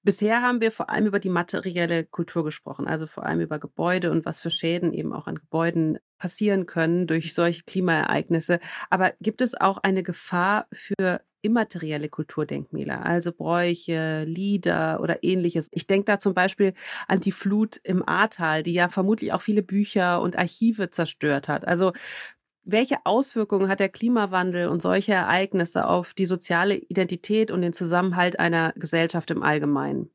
Bisher 0.03 0.41
haben 0.41 0.61
wir 0.61 0.71
vor 0.71 0.89
allem 0.89 1.07
über 1.07 1.19
die 1.19 1.29
materielle 1.29 2.05
Kultur 2.05 2.43
gesprochen, 2.43 2.87
also 2.87 3.07
vor 3.07 3.25
allem 3.25 3.41
über 3.41 3.59
Gebäude 3.59 4.11
und 4.11 4.25
was 4.25 4.39
für 4.39 4.51
Schäden 4.51 4.93
eben 4.93 5.13
auch 5.13 5.27
an 5.27 5.35
Gebäuden 5.35 5.97
passieren 6.19 6.67
können 6.67 7.07
durch 7.07 7.33
solche 7.33 7.63
Klimaereignisse. 7.63 8.59
Aber 8.89 9.13
gibt 9.19 9.41
es 9.41 9.55
auch 9.55 9.79
eine 9.79 10.03
Gefahr 10.03 10.67
für 10.71 11.21
immaterielle 11.41 12.09
Kulturdenkmäler, 12.09 13.05
also 13.05 13.31
Bräuche, 13.31 14.25
Lieder 14.25 14.99
oder 15.01 15.23
ähnliches. 15.23 15.69
Ich 15.71 15.87
denke 15.87 16.05
da 16.05 16.19
zum 16.19 16.33
Beispiel 16.33 16.73
an 17.07 17.21
die 17.21 17.31
Flut 17.31 17.79
im 17.83 18.07
Ahrtal, 18.07 18.63
die 18.63 18.73
ja 18.73 18.89
vermutlich 18.89 19.31
auch 19.33 19.41
viele 19.41 19.63
Bücher 19.63 20.21
und 20.21 20.37
Archive 20.37 20.89
zerstört 20.91 21.47
hat. 21.47 21.67
Also 21.67 21.93
welche 22.71 22.97
Auswirkungen 23.05 23.69
hat 23.69 23.79
der 23.79 23.89
Klimawandel 23.89 24.67
und 24.69 24.81
solche 24.81 25.13
Ereignisse 25.13 25.87
auf 25.87 26.13
die 26.13 26.25
soziale 26.25 26.75
Identität 26.75 27.51
und 27.51 27.61
den 27.61 27.73
Zusammenhalt 27.73 28.39
einer 28.39 28.73
Gesellschaft 28.75 29.31
im 29.31 29.43
Allgemeinen? 29.43 30.09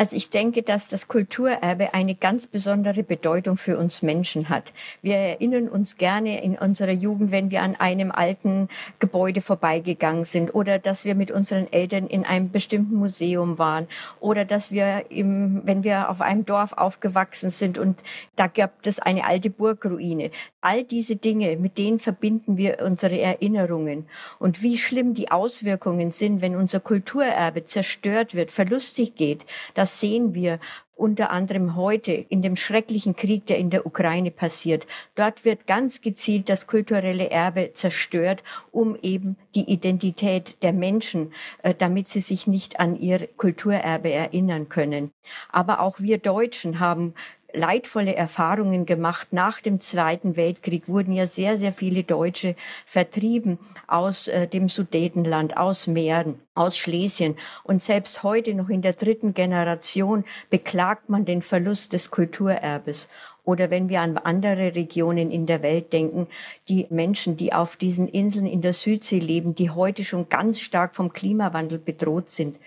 Also 0.00 0.14
ich 0.14 0.30
denke, 0.30 0.62
dass 0.62 0.88
das 0.88 1.08
Kulturerbe 1.08 1.92
eine 1.92 2.14
ganz 2.14 2.46
besondere 2.46 3.02
Bedeutung 3.02 3.56
für 3.56 3.76
uns 3.76 4.00
Menschen 4.00 4.48
hat. 4.48 4.72
Wir 5.02 5.16
erinnern 5.16 5.68
uns 5.68 5.96
gerne 5.96 6.40
in 6.40 6.56
unserer 6.56 6.92
Jugend, 6.92 7.32
wenn 7.32 7.50
wir 7.50 7.62
an 7.62 7.74
einem 7.74 8.12
alten 8.12 8.68
Gebäude 9.00 9.40
vorbeigegangen 9.40 10.24
sind 10.24 10.54
oder 10.54 10.78
dass 10.78 11.04
wir 11.04 11.16
mit 11.16 11.32
unseren 11.32 11.72
Eltern 11.72 12.06
in 12.06 12.24
einem 12.24 12.52
bestimmten 12.52 12.94
Museum 12.94 13.58
waren 13.58 13.88
oder 14.20 14.44
dass 14.44 14.70
wir 14.70 15.06
im, 15.10 15.62
wenn 15.64 15.82
wir 15.82 16.10
auf 16.10 16.20
einem 16.20 16.46
Dorf 16.46 16.74
aufgewachsen 16.74 17.50
sind 17.50 17.76
und 17.76 17.98
da 18.36 18.46
gab 18.46 18.86
es 18.86 19.00
eine 19.00 19.24
alte 19.24 19.50
Burgruine. 19.50 20.30
All 20.60 20.84
diese 20.84 21.16
Dinge, 21.16 21.56
mit 21.56 21.76
denen 21.76 21.98
verbinden 21.98 22.56
wir 22.56 22.78
unsere 22.84 23.18
Erinnerungen. 23.18 24.06
Und 24.38 24.62
wie 24.62 24.78
schlimm 24.78 25.14
die 25.14 25.32
Auswirkungen 25.32 26.12
sind, 26.12 26.40
wenn 26.40 26.54
unser 26.54 26.78
Kulturerbe 26.78 27.64
zerstört 27.64 28.36
wird, 28.36 28.52
verlustig 28.52 29.16
geht, 29.16 29.40
das 29.88 30.00
sehen 30.00 30.34
wir 30.34 30.60
unter 30.96 31.30
anderem 31.30 31.76
heute 31.76 32.12
in 32.12 32.42
dem 32.42 32.56
schrecklichen 32.56 33.16
Krieg, 33.16 33.46
der 33.46 33.56
in 33.56 33.70
der 33.70 33.86
Ukraine 33.86 34.30
passiert. 34.30 34.86
Dort 35.14 35.46
wird 35.46 35.66
ganz 35.66 36.02
gezielt 36.02 36.50
das 36.50 36.66
kulturelle 36.66 37.30
Erbe 37.30 37.70
zerstört, 37.72 38.42
um 38.70 38.96
eben 39.00 39.36
die 39.54 39.70
Identität 39.70 40.60
der 40.62 40.74
Menschen, 40.74 41.32
äh, 41.62 41.72
damit 41.72 42.08
sie 42.08 42.20
sich 42.20 42.46
nicht 42.46 42.80
an 42.80 42.96
ihr 42.96 43.28
Kulturerbe 43.36 44.10
erinnern 44.10 44.68
können. 44.68 45.10
Aber 45.50 45.80
auch 45.80 46.00
wir 46.00 46.18
Deutschen 46.18 46.80
haben 46.80 47.14
leidvolle 47.52 48.14
Erfahrungen 48.14 48.84
gemacht. 48.84 49.28
Nach 49.32 49.60
dem 49.60 49.80
Zweiten 49.80 50.36
Weltkrieg 50.36 50.88
wurden 50.88 51.12
ja 51.12 51.26
sehr, 51.26 51.56
sehr 51.56 51.72
viele 51.72 52.04
Deutsche 52.04 52.54
vertrieben 52.84 53.58
aus 53.86 54.28
äh, 54.28 54.46
dem 54.46 54.68
Sudetenland, 54.68 55.56
aus 55.56 55.86
Mähren, 55.86 56.40
aus 56.54 56.76
Schlesien. 56.76 57.36
Und 57.64 57.82
selbst 57.82 58.22
heute 58.22 58.54
noch 58.54 58.68
in 58.68 58.82
der 58.82 58.92
dritten 58.92 59.32
Generation 59.32 60.24
beklagt 60.50 61.08
man 61.08 61.24
den 61.24 61.42
Verlust 61.42 61.92
des 61.94 62.10
Kulturerbes. 62.10 63.08
Oder 63.44 63.70
wenn 63.70 63.88
wir 63.88 64.02
an 64.02 64.18
andere 64.18 64.74
Regionen 64.74 65.30
in 65.30 65.46
der 65.46 65.62
Welt 65.62 65.94
denken, 65.94 66.26
die 66.68 66.86
Menschen, 66.90 67.38
die 67.38 67.54
auf 67.54 67.76
diesen 67.76 68.06
Inseln 68.06 68.44
in 68.44 68.60
der 68.60 68.74
Südsee 68.74 69.20
leben, 69.20 69.54
die 69.54 69.70
heute 69.70 70.04
schon 70.04 70.28
ganz 70.28 70.60
stark 70.60 70.94
vom 70.94 71.14
Klimawandel 71.14 71.78
bedroht 71.78 72.28
sind. 72.28 72.58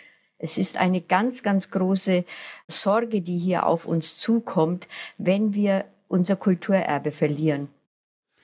Es 0.43 0.57
ist 0.57 0.77
eine 0.77 1.01
ganz, 1.01 1.43
ganz 1.43 1.69
große 1.69 2.25
Sorge, 2.67 3.21
die 3.21 3.37
hier 3.37 3.67
auf 3.67 3.85
uns 3.85 4.17
zukommt, 4.17 4.87
wenn 5.19 5.53
wir 5.53 5.85
unser 6.07 6.35
Kulturerbe 6.35 7.11
verlieren. 7.11 7.69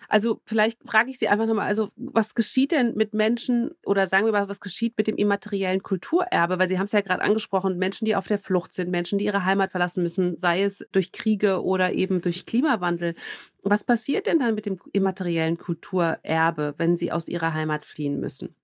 Also 0.07 0.39
vielleicht 0.45 0.77
frage 0.85 1.09
ich 1.09 1.17
Sie 1.17 1.27
einfach 1.27 1.47
nochmal, 1.47 1.67
also 1.67 1.89
was 1.95 2.35
geschieht 2.35 2.71
denn 2.71 2.93
mit 2.95 3.13
Menschen 3.13 3.71
oder 3.83 4.05
sagen 4.07 4.25
wir 4.25 4.31
mal, 4.31 4.47
was 4.47 4.59
geschieht 4.59 4.93
mit 4.95 5.07
dem 5.07 5.17
immateriellen 5.17 5.81
Kulturerbe? 5.81 6.59
Weil 6.59 6.69
Sie 6.69 6.77
haben 6.77 6.85
es 6.85 6.91
ja 6.91 7.01
gerade 7.01 7.23
angesprochen, 7.23 7.77
Menschen, 7.77 8.05
die 8.05 8.15
auf 8.15 8.27
der 8.27 8.39
Flucht 8.39 8.73
sind, 8.73 8.91
Menschen, 8.91 9.17
die 9.17 9.25
ihre 9.25 9.43
Heimat 9.43 9.71
verlassen 9.71 10.03
müssen, 10.03 10.37
sei 10.37 10.63
es 10.63 10.85
durch 10.91 11.11
Kriege 11.11 11.63
oder 11.63 11.93
eben 11.93 12.21
durch 12.21 12.45
Klimawandel. 12.45 13.15
Was 13.63 13.83
passiert 13.83 14.27
denn 14.27 14.39
dann 14.39 14.55
mit 14.55 14.67
dem 14.67 14.79
immateriellen 14.93 15.57
Kulturerbe, 15.57 16.75
wenn 16.77 16.95
sie 16.95 17.11
aus 17.11 17.27
ihrer 17.27 17.53
Heimat 17.53 17.85
fliehen 17.85 18.19
müssen? 18.19 18.55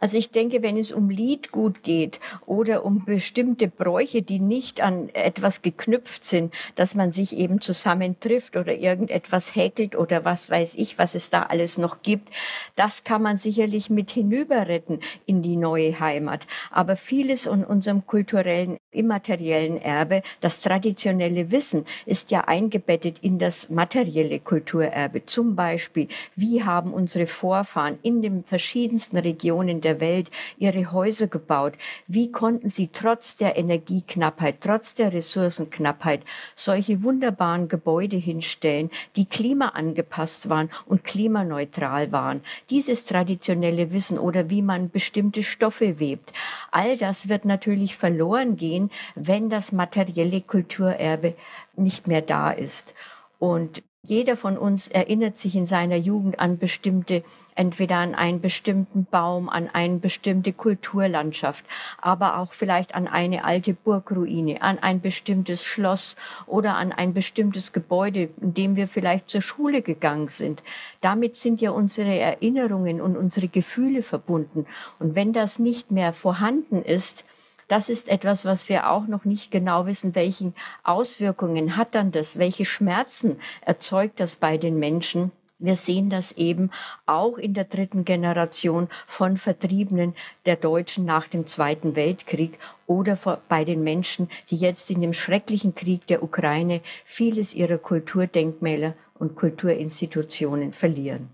Also 0.00 0.18
ich 0.18 0.30
denke, 0.30 0.62
wenn 0.62 0.76
es 0.76 0.92
um 0.92 1.08
Liedgut 1.08 1.82
geht 1.82 2.20
oder 2.46 2.84
um 2.84 3.04
bestimmte 3.04 3.68
Bräuche, 3.68 4.22
die 4.22 4.40
nicht 4.40 4.80
an 4.80 5.08
etwas 5.10 5.62
geknüpft 5.62 6.24
sind, 6.24 6.52
dass 6.74 6.94
man 6.94 7.12
sich 7.12 7.36
eben 7.36 7.60
zusammentrifft 7.60 8.56
oder 8.56 8.74
irgendetwas 8.74 9.54
häkelt 9.54 9.96
oder 9.96 10.24
was 10.24 10.50
weiß 10.50 10.74
ich, 10.74 10.98
was 10.98 11.14
es 11.14 11.30
da 11.30 11.44
alles 11.44 11.78
noch 11.78 12.02
gibt, 12.02 12.28
das 12.76 13.04
kann 13.04 13.22
man 13.22 13.38
sicherlich 13.38 13.88
mit 13.88 14.10
hinüberretten 14.10 15.00
in 15.26 15.42
die 15.42 15.56
neue 15.56 15.98
Heimat. 16.00 16.46
Aber 16.70 16.96
vieles 16.96 17.42
von 17.42 17.64
unserem 17.64 18.06
kulturellen, 18.06 18.78
immateriellen 18.94 19.80
Erbe, 19.80 20.22
das 20.40 20.60
traditionelle 20.60 21.50
Wissen, 21.50 21.84
ist 22.06 22.30
ja 22.30 22.42
eingebettet 22.42 23.18
in 23.20 23.38
das 23.38 23.68
materielle 23.68 24.40
Kulturerbe. 24.40 25.26
Zum 25.26 25.56
Beispiel, 25.56 26.08
wie 26.36 26.62
haben 26.62 26.92
unsere 26.92 27.26
Vorfahren 27.26 27.98
in 28.02 28.22
den 28.22 28.44
verschiedensten 28.44 29.18
Regionen 29.18 29.80
der 29.80 30.00
Welt 30.00 30.30
ihre 30.58 30.92
Häuser 30.92 31.26
gebaut? 31.26 31.74
Wie 32.06 32.30
konnten 32.30 32.70
sie 32.70 32.88
trotz 32.88 33.36
der 33.36 33.56
Energieknappheit, 33.56 34.56
trotz 34.60 34.94
der 34.94 35.12
Ressourcenknappheit 35.12 36.22
solche 36.54 37.02
wunderbaren 37.02 37.68
Gebäude 37.68 38.16
hinstellen, 38.16 38.90
die 39.16 39.26
klimaangepasst 39.26 40.48
waren 40.48 40.70
und 40.86 41.04
klimaneutral 41.04 42.12
waren? 42.12 42.42
Dieses 42.70 43.04
traditionelle 43.04 43.92
Wissen 43.92 44.18
oder 44.18 44.50
wie 44.50 44.62
man 44.62 44.90
bestimmte 44.90 45.42
Stoffe 45.42 45.98
webt, 45.98 46.32
all 46.70 46.96
das 46.96 47.28
wird 47.28 47.44
natürlich 47.44 47.96
verloren 47.96 48.56
gehen, 48.56 48.83
wenn 49.14 49.50
das 49.50 49.72
materielle 49.72 50.40
Kulturerbe 50.40 51.34
nicht 51.76 52.06
mehr 52.06 52.22
da 52.22 52.50
ist. 52.50 52.94
Und 53.38 53.82
jeder 54.06 54.36
von 54.36 54.58
uns 54.58 54.88
erinnert 54.88 55.38
sich 55.38 55.56
in 55.56 55.66
seiner 55.66 55.96
Jugend 55.96 56.38
an 56.38 56.58
bestimmte, 56.58 57.24
entweder 57.54 57.96
an 57.96 58.14
einen 58.14 58.42
bestimmten 58.42 59.06
Baum, 59.10 59.48
an 59.48 59.70
eine 59.72 59.96
bestimmte 59.96 60.52
Kulturlandschaft, 60.52 61.64
aber 62.02 62.38
auch 62.38 62.52
vielleicht 62.52 62.94
an 62.94 63.08
eine 63.08 63.44
alte 63.44 63.72
Burgruine, 63.72 64.60
an 64.60 64.78
ein 64.78 65.00
bestimmtes 65.00 65.64
Schloss 65.64 66.16
oder 66.46 66.76
an 66.76 66.92
ein 66.92 67.14
bestimmtes 67.14 67.72
Gebäude, 67.72 68.28
in 68.42 68.52
dem 68.52 68.76
wir 68.76 68.88
vielleicht 68.88 69.30
zur 69.30 69.40
Schule 69.40 69.80
gegangen 69.80 70.28
sind. 70.28 70.62
Damit 71.00 71.36
sind 71.36 71.62
ja 71.62 71.70
unsere 71.70 72.14
Erinnerungen 72.14 73.00
und 73.00 73.16
unsere 73.16 73.48
Gefühle 73.48 74.02
verbunden. 74.02 74.66
Und 74.98 75.14
wenn 75.14 75.32
das 75.32 75.58
nicht 75.58 75.90
mehr 75.90 76.12
vorhanden 76.12 76.82
ist, 76.82 77.24
das 77.68 77.88
ist 77.88 78.08
etwas, 78.08 78.44
was 78.44 78.68
wir 78.68 78.90
auch 78.90 79.06
noch 79.06 79.24
nicht 79.24 79.50
genau 79.50 79.86
wissen, 79.86 80.14
welchen 80.14 80.54
Auswirkungen 80.82 81.76
hat 81.76 81.94
dann 81.94 82.12
das, 82.12 82.38
welche 82.38 82.64
Schmerzen 82.64 83.40
erzeugt 83.62 84.20
das 84.20 84.36
bei 84.36 84.58
den 84.58 84.78
Menschen. 84.78 85.32
Wir 85.58 85.76
sehen 85.76 86.10
das 86.10 86.32
eben 86.32 86.70
auch 87.06 87.38
in 87.38 87.54
der 87.54 87.64
dritten 87.64 88.04
Generation 88.04 88.88
von 89.06 89.36
Vertriebenen 89.36 90.14
der 90.46 90.56
Deutschen 90.56 91.04
nach 91.04 91.26
dem 91.28 91.46
Zweiten 91.46 91.96
Weltkrieg 91.96 92.58
oder 92.86 93.16
bei 93.48 93.64
den 93.64 93.82
Menschen, 93.82 94.28
die 94.50 94.56
jetzt 94.56 94.90
in 94.90 95.00
dem 95.00 95.12
schrecklichen 95.12 95.74
Krieg 95.74 96.06
der 96.06 96.22
Ukraine 96.22 96.80
vieles 97.04 97.54
ihrer 97.54 97.78
Kulturdenkmäler 97.78 98.94
und 99.14 99.36
Kulturinstitutionen 99.36 100.72
verlieren 100.72 101.33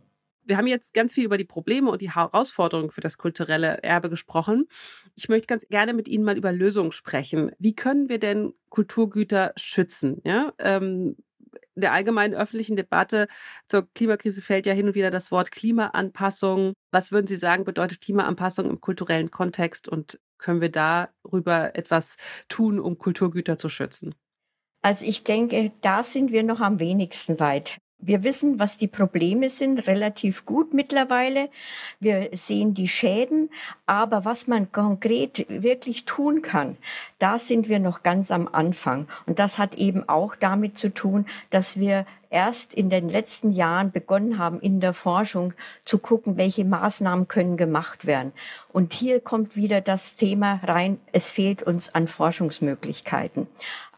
wir 0.50 0.56
haben 0.56 0.66
jetzt 0.66 0.92
ganz 0.94 1.14
viel 1.14 1.24
über 1.24 1.38
die 1.38 1.44
Probleme 1.44 1.90
und 1.90 2.00
die 2.00 2.12
Herausforderungen 2.12 2.90
für 2.90 3.00
das 3.00 3.16
kulturelle 3.18 3.82
Erbe 3.82 4.10
gesprochen. 4.10 4.66
Ich 5.14 5.28
möchte 5.28 5.46
ganz 5.46 5.66
gerne 5.68 5.94
mit 5.94 6.08
Ihnen 6.08 6.24
mal 6.24 6.36
über 6.36 6.52
Lösungen 6.52 6.90
sprechen. 6.90 7.52
Wie 7.58 7.74
können 7.74 8.08
wir 8.08 8.18
denn 8.18 8.52
Kulturgüter 8.68 9.52
schützen? 9.56 10.20
Ja, 10.24 10.52
ähm, 10.58 11.16
der 11.76 11.92
allgemeinen 11.92 12.34
öffentlichen 12.34 12.76
Debatte 12.76 13.28
zur 13.68 13.88
Klimakrise 13.94 14.42
fällt 14.42 14.66
ja 14.66 14.72
hin 14.72 14.88
und 14.88 14.94
wieder 14.96 15.10
das 15.10 15.30
Wort 15.30 15.52
Klimaanpassung. 15.52 16.74
Was 16.90 17.12
würden 17.12 17.28
Sie 17.28 17.36
sagen, 17.36 17.64
bedeutet 17.64 18.00
Klimaanpassung 18.00 18.68
im 18.68 18.80
kulturellen 18.80 19.30
Kontext 19.30 19.88
und 19.88 20.20
können 20.38 20.60
wir 20.60 20.70
darüber 20.70 21.76
etwas 21.76 22.16
tun, 22.48 22.80
um 22.80 22.98
Kulturgüter 22.98 23.56
zu 23.56 23.68
schützen? 23.68 24.16
Also 24.82 25.04
ich 25.04 25.22
denke, 25.22 25.70
da 25.80 26.02
sind 26.02 26.32
wir 26.32 26.42
noch 26.42 26.60
am 26.60 26.80
wenigsten 26.80 27.38
weit. 27.38 27.78
Wir 28.02 28.22
wissen, 28.22 28.58
was 28.58 28.76
die 28.76 28.88
Probleme 28.88 29.50
sind, 29.50 29.86
relativ 29.86 30.46
gut 30.46 30.72
mittlerweile. 30.72 31.50
Wir 31.98 32.30
sehen 32.32 32.74
die 32.74 32.88
Schäden, 32.88 33.50
aber 33.86 34.24
was 34.24 34.46
man 34.46 34.72
konkret 34.72 35.46
wirklich 35.48 36.04
tun 36.04 36.42
kann, 36.42 36.76
da 37.18 37.38
sind 37.38 37.68
wir 37.68 37.78
noch 37.78 38.02
ganz 38.02 38.30
am 38.30 38.48
Anfang. 38.48 39.06
Und 39.26 39.38
das 39.38 39.58
hat 39.58 39.74
eben 39.74 40.08
auch 40.08 40.34
damit 40.34 40.78
zu 40.78 40.92
tun, 40.92 41.26
dass 41.50 41.78
wir 41.78 42.06
erst 42.30 42.72
in 42.72 42.88
den 42.90 43.08
letzten 43.08 43.50
Jahren 43.50 43.90
begonnen 43.90 44.38
haben, 44.38 44.60
in 44.60 44.80
der 44.80 44.94
Forschung 44.94 45.52
zu 45.84 45.98
gucken, 45.98 46.36
welche 46.36 46.64
Maßnahmen 46.64 47.28
können 47.28 47.56
gemacht 47.56 48.06
werden. 48.06 48.32
Und 48.72 48.92
hier 48.92 49.20
kommt 49.20 49.56
wieder 49.56 49.80
das 49.80 50.14
Thema 50.14 50.60
rein, 50.62 51.00
es 51.12 51.28
fehlt 51.28 51.62
uns 51.62 51.94
an 51.94 52.06
Forschungsmöglichkeiten. 52.06 53.48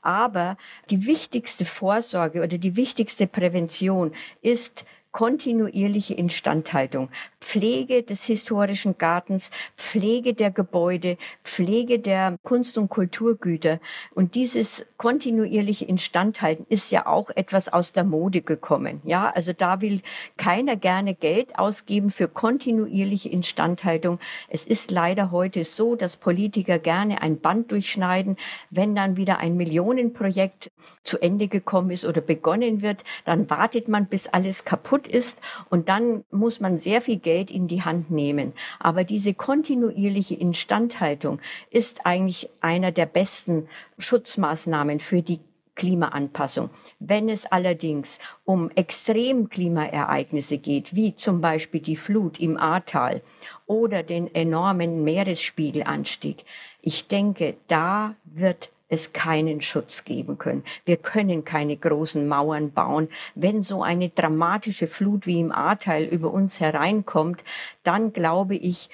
Aber 0.02 0.56
die 0.90 1.06
wichtigste 1.06 1.64
Vorsorge 1.64 2.42
oder 2.42 2.58
die 2.58 2.76
wichtigste 2.76 3.26
Prävention 3.26 4.12
ist 4.42 4.84
kontinuierliche 5.12 6.14
Instandhaltung, 6.14 7.10
Pflege 7.42 8.02
des 8.02 8.24
historischen 8.24 8.96
Gartens, 8.98 9.50
Pflege 9.76 10.32
der 10.32 10.50
Gebäude, 10.50 11.18
Pflege 11.42 11.98
der 11.98 12.36
Kunst- 12.42 12.78
und 12.78 12.88
Kulturgüter. 12.88 13.80
Und 14.14 14.36
dieses 14.36 14.84
kontinuierliche 14.96 15.84
Instandhalten 15.84 16.64
ist 16.68 16.92
ja 16.92 17.06
auch 17.06 17.30
etwas 17.30 17.68
aus 17.68 17.92
der 17.92 18.04
Mode 18.04 18.42
gekommen. 18.42 19.02
Ja, 19.04 19.30
also 19.30 19.52
da 19.52 19.80
will 19.80 20.00
keiner 20.36 20.76
gerne 20.76 21.14
Geld 21.14 21.58
ausgeben 21.58 22.10
für 22.10 22.28
kontinuierliche 22.28 23.28
Instandhaltung. 23.28 24.20
Es 24.48 24.64
ist 24.64 24.90
leider 24.92 25.32
heute 25.32 25.64
so, 25.64 25.96
dass 25.96 26.16
Politiker 26.16 26.78
gerne 26.78 27.22
ein 27.22 27.40
Band 27.40 27.72
durchschneiden, 27.72 28.36
wenn 28.70 28.94
dann 28.94 29.16
wieder 29.16 29.38
ein 29.38 29.56
Millionenprojekt 29.56 30.70
zu 31.02 31.18
Ende 31.18 31.48
gekommen 31.48 31.90
ist 31.90 32.04
oder 32.04 32.20
begonnen 32.20 32.82
wird, 32.82 33.02
dann 33.24 33.50
wartet 33.50 33.88
man, 33.88 34.06
bis 34.06 34.28
alles 34.28 34.64
kaputt 34.64 35.08
ist 35.08 35.38
und 35.68 35.88
dann 35.88 36.24
muss 36.30 36.60
man 36.60 36.78
sehr 36.78 37.00
viel 37.00 37.18
Geld 37.18 37.31
in 37.40 37.68
die 37.68 37.82
Hand 37.82 38.10
nehmen. 38.10 38.52
Aber 38.78 39.04
diese 39.04 39.34
kontinuierliche 39.34 40.34
Instandhaltung 40.34 41.40
ist 41.70 42.04
eigentlich 42.04 42.48
einer 42.60 42.92
der 42.92 43.06
besten 43.06 43.68
Schutzmaßnahmen 43.98 45.00
für 45.00 45.22
die 45.22 45.40
Klimaanpassung. 45.74 46.70
Wenn 46.98 47.28
es 47.28 47.46
allerdings 47.46 48.18
um 48.44 48.70
Extremklimaereignisse 48.74 50.58
geht, 50.58 50.94
wie 50.94 51.14
zum 51.14 51.40
Beispiel 51.40 51.80
die 51.80 51.96
Flut 51.96 52.38
im 52.40 52.58
Ahrtal 52.58 53.22
oder 53.66 54.02
den 54.02 54.34
enormen 54.34 55.02
Meeresspiegelanstieg, 55.02 56.44
ich 56.82 57.08
denke, 57.08 57.56
da 57.68 58.14
wird 58.24 58.70
es 58.92 59.14
keinen 59.14 59.62
Schutz 59.62 60.04
geben 60.04 60.36
können. 60.36 60.64
Wir 60.84 60.98
können 60.98 61.46
keine 61.46 61.78
großen 61.78 62.28
Mauern 62.28 62.72
bauen. 62.72 63.08
Wenn 63.34 63.62
so 63.62 63.82
eine 63.82 64.10
dramatische 64.10 64.86
Flut 64.86 65.26
wie 65.26 65.40
im 65.40 65.50
Ahrteil 65.50 66.04
über 66.04 66.30
uns 66.30 66.60
hereinkommt, 66.60 67.42
dann 67.84 68.12
glaube 68.12 68.54
ich, 68.54 68.90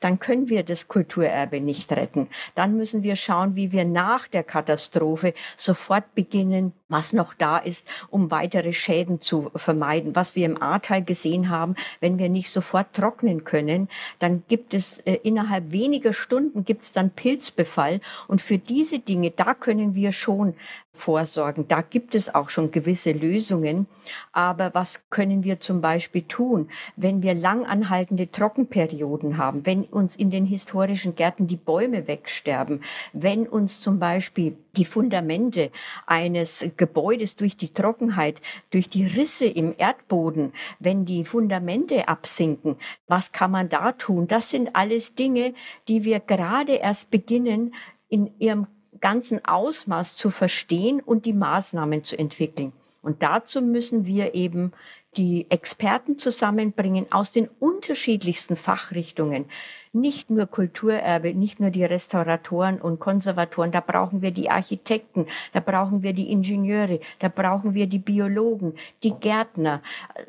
dann 0.00 0.18
können 0.18 0.48
wir 0.48 0.62
das 0.62 0.88
Kulturerbe 0.88 1.60
nicht 1.60 1.90
retten. 1.92 2.28
Dann 2.54 2.76
müssen 2.76 3.02
wir 3.02 3.16
schauen, 3.16 3.56
wie 3.56 3.72
wir 3.72 3.84
nach 3.84 4.28
der 4.28 4.44
Katastrophe 4.44 5.34
sofort 5.56 6.14
beginnen, 6.14 6.72
was 6.88 7.12
noch 7.12 7.34
da 7.34 7.58
ist, 7.58 7.86
um 8.10 8.30
weitere 8.30 8.72
Schäden 8.72 9.20
zu 9.20 9.50
vermeiden. 9.54 10.16
Was 10.16 10.36
wir 10.36 10.46
im 10.46 10.60
Ahrtal 10.60 11.04
gesehen 11.04 11.50
haben, 11.50 11.74
wenn 12.00 12.18
wir 12.18 12.28
nicht 12.28 12.50
sofort 12.50 12.92
trocknen 12.94 13.44
können, 13.44 13.88
dann 14.18 14.42
gibt 14.48 14.74
es 14.74 14.98
äh, 15.00 15.18
innerhalb 15.22 15.70
weniger 15.72 16.12
Stunden 16.12 16.64
gibt 16.64 16.84
es 16.84 16.92
dann 16.92 17.10
Pilzbefall. 17.10 18.00
Und 18.26 18.40
für 18.40 18.58
diese 18.58 18.98
Dinge, 18.98 19.30
da 19.30 19.54
können 19.54 19.94
wir 19.94 20.12
schon 20.12 20.54
vorsorgen. 20.98 21.66
Da 21.68 21.80
gibt 21.80 22.14
es 22.14 22.34
auch 22.34 22.50
schon 22.50 22.70
gewisse 22.70 23.12
Lösungen. 23.12 23.86
Aber 24.32 24.74
was 24.74 25.00
können 25.10 25.44
wir 25.44 25.60
zum 25.60 25.80
Beispiel 25.80 26.22
tun, 26.22 26.68
wenn 26.96 27.22
wir 27.22 27.34
langanhaltende 27.34 28.30
Trockenperioden 28.30 29.38
haben, 29.38 29.64
wenn 29.64 29.84
uns 29.84 30.16
in 30.16 30.30
den 30.30 30.44
historischen 30.44 31.14
Gärten 31.14 31.46
die 31.46 31.56
Bäume 31.56 32.06
wegsterben, 32.06 32.82
wenn 33.12 33.46
uns 33.46 33.80
zum 33.80 33.98
Beispiel 33.98 34.56
die 34.76 34.84
Fundamente 34.84 35.70
eines 36.06 36.64
Gebäudes 36.76 37.36
durch 37.36 37.56
die 37.56 37.72
Trockenheit, 37.72 38.36
durch 38.70 38.88
die 38.88 39.06
Risse 39.06 39.46
im 39.46 39.74
Erdboden, 39.76 40.52
wenn 40.78 41.04
die 41.04 41.24
Fundamente 41.24 42.08
absinken, 42.08 42.76
was 43.06 43.32
kann 43.32 43.50
man 43.50 43.68
da 43.68 43.92
tun? 43.92 44.28
Das 44.28 44.50
sind 44.50 44.74
alles 44.74 45.14
Dinge, 45.14 45.54
die 45.88 46.04
wir 46.04 46.20
gerade 46.20 46.74
erst 46.74 47.10
beginnen, 47.10 47.74
in 48.08 48.30
ihrem 48.38 48.66
ganzen 49.00 49.44
Ausmaß 49.44 50.16
zu 50.16 50.30
verstehen 50.30 51.00
und 51.00 51.24
die 51.24 51.32
Maßnahmen 51.32 52.04
zu 52.04 52.18
entwickeln. 52.18 52.72
Und 53.02 53.22
dazu 53.22 53.62
müssen 53.62 54.06
wir 54.06 54.34
eben 54.34 54.72
die 55.16 55.46
Experten 55.50 56.18
zusammenbringen 56.18 57.10
aus 57.10 57.32
den 57.32 57.48
unterschiedlichsten 57.58 58.56
Fachrichtungen. 58.56 59.46
Nicht 59.92 60.30
nur 60.30 60.46
Kulturerbe, 60.46 61.34
nicht 61.34 61.60
nur 61.60 61.70
die 61.70 61.84
Restauratoren 61.84 62.80
und 62.80 63.00
Konservatoren, 63.00 63.72
da 63.72 63.80
brauchen 63.80 64.22
wir 64.22 64.30
die 64.30 64.50
Architekten, 64.50 65.26
da 65.52 65.60
brauchen 65.60 66.02
wir 66.02 66.12
die 66.12 66.30
Ingenieure, 66.30 67.00
da 67.18 67.28
brauchen 67.28 67.74
wir 67.74 67.86
die 67.86 67.98
Biologen, 67.98 68.74
die 69.02 69.12
Gärtner, 69.12 69.82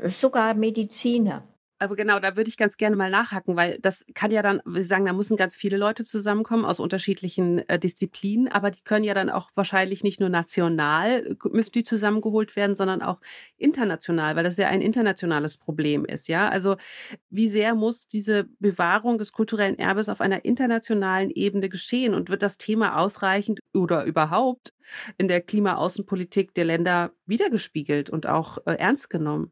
sogar 0.06 0.54
Mediziner. 0.54 1.44
Aber 1.80 1.96
genau, 1.96 2.20
da 2.20 2.36
würde 2.36 2.50
ich 2.50 2.58
ganz 2.58 2.76
gerne 2.76 2.96
mal 2.98 3.10
nachhaken, 3.10 3.56
weil 3.56 3.80
das 3.80 4.06
kann 4.14 4.32
ja 4.32 4.42
dann, 4.42 4.62
wir 4.66 4.84
sagen, 4.84 5.06
da 5.06 5.14
müssen 5.14 5.38
ganz 5.38 5.56
viele 5.56 5.78
Leute 5.78 6.04
zusammenkommen 6.04 6.66
aus 6.66 6.80
unterschiedlichen 6.80 7.60
äh, 7.70 7.80
Disziplinen, 7.80 8.50
aber 8.50 8.70
die 8.70 8.82
können 8.84 9.06
ja 9.06 9.14
dann 9.14 9.30
auch 9.30 9.50
wahrscheinlich 9.56 10.04
nicht 10.04 10.20
nur 10.20 10.30
national 10.30 11.38
müssen 11.52 11.72
die 11.74 11.84
zusammengeholt 11.84 12.56
werden, 12.56 12.76
sondern 12.76 13.02
auch 13.02 13.20
international, 13.58 14.36
weil 14.36 14.44
das 14.44 14.58
ja 14.58 14.68
ein 14.68 14.82
internationales 14.82 15.58
Problem 15.58 16.06
ist, 16.06 16.28
ja? 16.28 16.50
Also, 16.50 16.76
wie 17.30 17.48
sehr 17.48 17.76
muss 17.76 18.08
diese 18.08 18.46
Bewahrung 18.60 19.18
des 19.18 19.32
kulturellen 19.32 19.78
Erbes 19.80 20.10
auf 20.10 20.22
einer 20.22 20.46
internationalen 20.46 21.30
Ebene 21.32 21.70
geschehen 21.70 22.14
und 22.14 22.30
wird 22.30 22.44
das 22.44 22.58
Thema 22.58 22.98
ausreichend 22.98 23.60
oder 23.74 24.04
überhaupt 24.04 24.74
in 25.18 25.28
der 25.28 25.42
Klimaaußenpolitik 25.42 26.54
der 26.54 26.66
Länder 26.66 27.12
wiedergespiegelt 27.26 28.10
und 28.10 28.28
auch 28.28 28.58
äh, 28.66 28.74
ernst 28.74 29.10
genommen? 29.10 29.52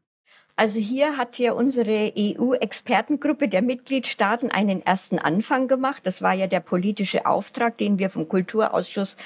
Also 0.58 0.80
hier 0.80 1.16
hat 1.16 1.38
ja 1.38 1.52
unsere 1.52 2.12
EU-Expertengruppe 2.18 3.46
der 3.46 3.62
Mitgliedstaaten 3.62 4.50
einen 4.50 4.84
ersten 4.84 5.20
Anfang 5.20 5.68
gemacht. 5.68 6.00
Das 6.02 6.20
war 6.20 6.32
ja 6.32 6.48
der 6.48 6.58
politische 6.58 7.26
Auftrag, 7.26 7.78
den 7.78 8.00
wir 8.00 8.10
vom 8.10 8.28
Kulturausschuss 8.28 9.16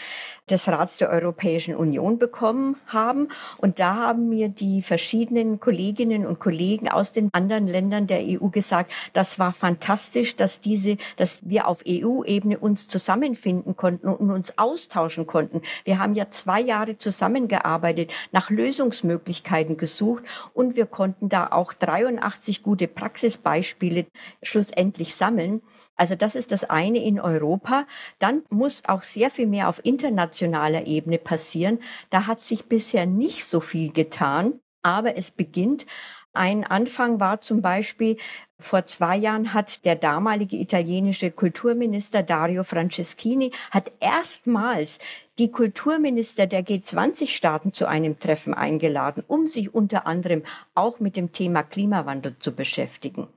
des 0.51 0.68
Rats 0.68 0.99
der 0.99 1.09
Europäischen 1.09 1.75
Union 1.75 2.18
bekommen 2.18 2.77
haben. 2.87 3.29
Und 3.59 3.79
da 3.79 3.95
haben 3.95 4.29
mir 4.29 4.51
die 4.51 4.83
verschiedenen 4.83 5.59
Kolleginnen 5.59 6.27
und 6.27 6.38
Kollegen 6.38 6.90
aus 6.90 7.12
den 7.12 7.31
anderen 7.33 7.66
Ländern 7.66 8.07
der 8.07 8.21
EU 8.21 8.49
gesagt, 8.49 8.92
das 9.14 9.38
war 9.38 9.55
fantastisch, 9.55 10.37
dass 10.37 10.61
diese, 10.61 10.99
dass 11.16 11.49
wir 11.49 11.66
auf 11.66 11.83
EU-Ebene 11.88 12.59
uns 12.59 12.88
zusammenfinden 12.88 13.77
konnten 13.77 14.09
und 14.09 14.31
uns 14.31 14.59
austauschen 14.59 15.27
konnten. 15.27 15.62
Wir 15.85 15.99
haben 15.99 16.14
ja 16.14 16.29
zwei 16.29 16.61
Jahre 16.61 16.99
zusammengearbeitet, 16.99 18.12
nach 18.33 18.51
Lösungsmöglichkeiten 18.51 19.79
gesucht 19.79 20.25
und 20.53 20.77
wir 20.77 20.87
konnten 20.87 21.22
da 21.29 21.49
auch 21.51 21.73
83 21.73 22.63
gute 22.63 22.89
Praxisbeispiele 22.89 24.07
schlussendlich 24.43 25.15
sammeln. 25.15 25.63
Also 25.97 26.15
das 26.15 26.35
ist 26.35 26.53
das 26.53 26.65
eine 26.65 27.03
in 27.05 27.21
Europa. 27.21 27.87
Dann 28.19 28.43
muss 28.51 28.83
auch 28.87 29.03
sehr 29.03 29.31
viel 29.31 29.47
mehr 29.47 29.69
auf 29.69 29.85
internationaler 29.85 30.87
Ebene 30.87 31.19
passieren. 31.19 31.79
Da 32.11 32.27
hat 32.27 32.41
sich 32.41 32.67
bisher 32.67 33.07
nicht 33.07 33.45
so 33.45 33.61
viel 33.61 33.93
getan, 33.93 34.61
aber 34.83 35.17
es 35.17 35.31
beginnt. 35.31 35.87
Ein 36.35 36.64
Anfang 36.64 37.21
war 37.21 37.42
zum 37.42 37.61
Beispiel, 37.61 38.16
vor 38.59 38.87
zwei 38.87 39.16
Jahren 39.16 39.53
hat 39.53 39.85
der 39.85 39.97
damalige 39.97 40.57
italienische 40.57 41.31
Kulturminister 41.31 42.23
Dario 42.23 42.64
Franceschini 42.64 43.51
hat 43.71 43.92
erstmals 44.01 44.99
die 45.38 45.51
Kulturminister 45.51 46.47
der 46.47 46.64
G20-Staaten 46.64 47.75
zu 47.75 47.87
einem 47.87 48.18
Treffen 48.18 48.55
eingeladen, 48.55 49.25
um 49.27 49.47
sich 49.47 49.75
unter 49.75 50.07
anderem 50.07 50.42
auch 50.75 51.01
mit 51.01 51.16
dem 51.16 51.33
Thema 51.33 51.62
Klimawandel 51.62 52.37
zu 52.38 52.55
beschäftigen. 52.55 53.29